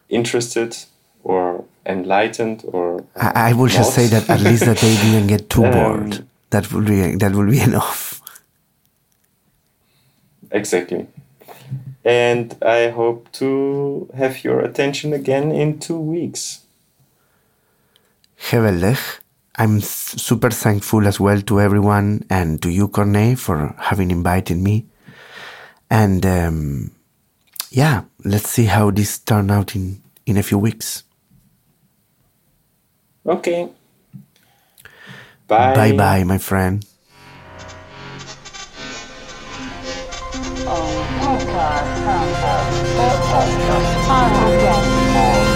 interested 0.10 0.78
or 1.24 1.66
enlightened 1.86 2.64
or 2.68 3.04
I, 3.16 3.50
I 3.50 3.54
will 3.54 3.66
not. 3.66 3.74
just 3.74 3.94
say 3.94 4.08
that 4.08 4.30
at 4.30 4.42
least 4.42 4.66
that 4.66 4.78
they 4.78 4.96
didn't 4.96 5.28
get 5.28 5.50
too 5.50 5.66
um, 5.66 5.72
bored. 5.74 6.28
That 6.50 6.72
will 6.72 6.84
be 6.84 7.16
that 7.16 7.34
will 7.34 7.50
be 7.50 7.60
enough. 7.70 8.22
Exactly. 10.52 11.08
And 12.06 12.56
I 12.62 12.90
hope 12.90 13.30
to 13.34 14.10
have 14.16 14.44
your 14.46 14.62
attention 14.62 15.12
again 15.12 15.52
in 15.52 15.80
two 15.80 16.00
weeks. 16.00 16.62
Geweldig. 18.40 18.98
I'm 19.60 19.82
super 19.82 20.52
thankful 20.52 21.08
as 21.08 21.20
well 21.20 21.42
to 21.42 21.60
everyone 21.60 22.24
and 22.30 22.62
to 22.62 22.70
you, 22.70 22.88
Corne, 22.90 23.36
for 23.36 23.74
having 23.80 24.12
invited 24.12 24.58
me. 24.58 24.86
And 25.90 26.26
um, 26.26 26.92
yeah, 27.72 28.04
let's 28.24 28.50
see 28.50 28.66
how 28.66 28.92
this 28.92 29.20
turn 29.20 29.52
out 29.52 29.76
in 29.76 30.02
in 30.26 30.38
a 30.38 30.44
few 30.44 30.58
weeks. 30.58 31.04
Okay. 33.26 33.70
Bye. 35.48 35.76
Bye 35.76 35.94
bye, 35.94 36.24
my 36.24 36.38
friend. 36.38 36.86
podcast 43.28 43.52
from 43.66 43.84
the 43.84 43.96
podcast 44.08 45.47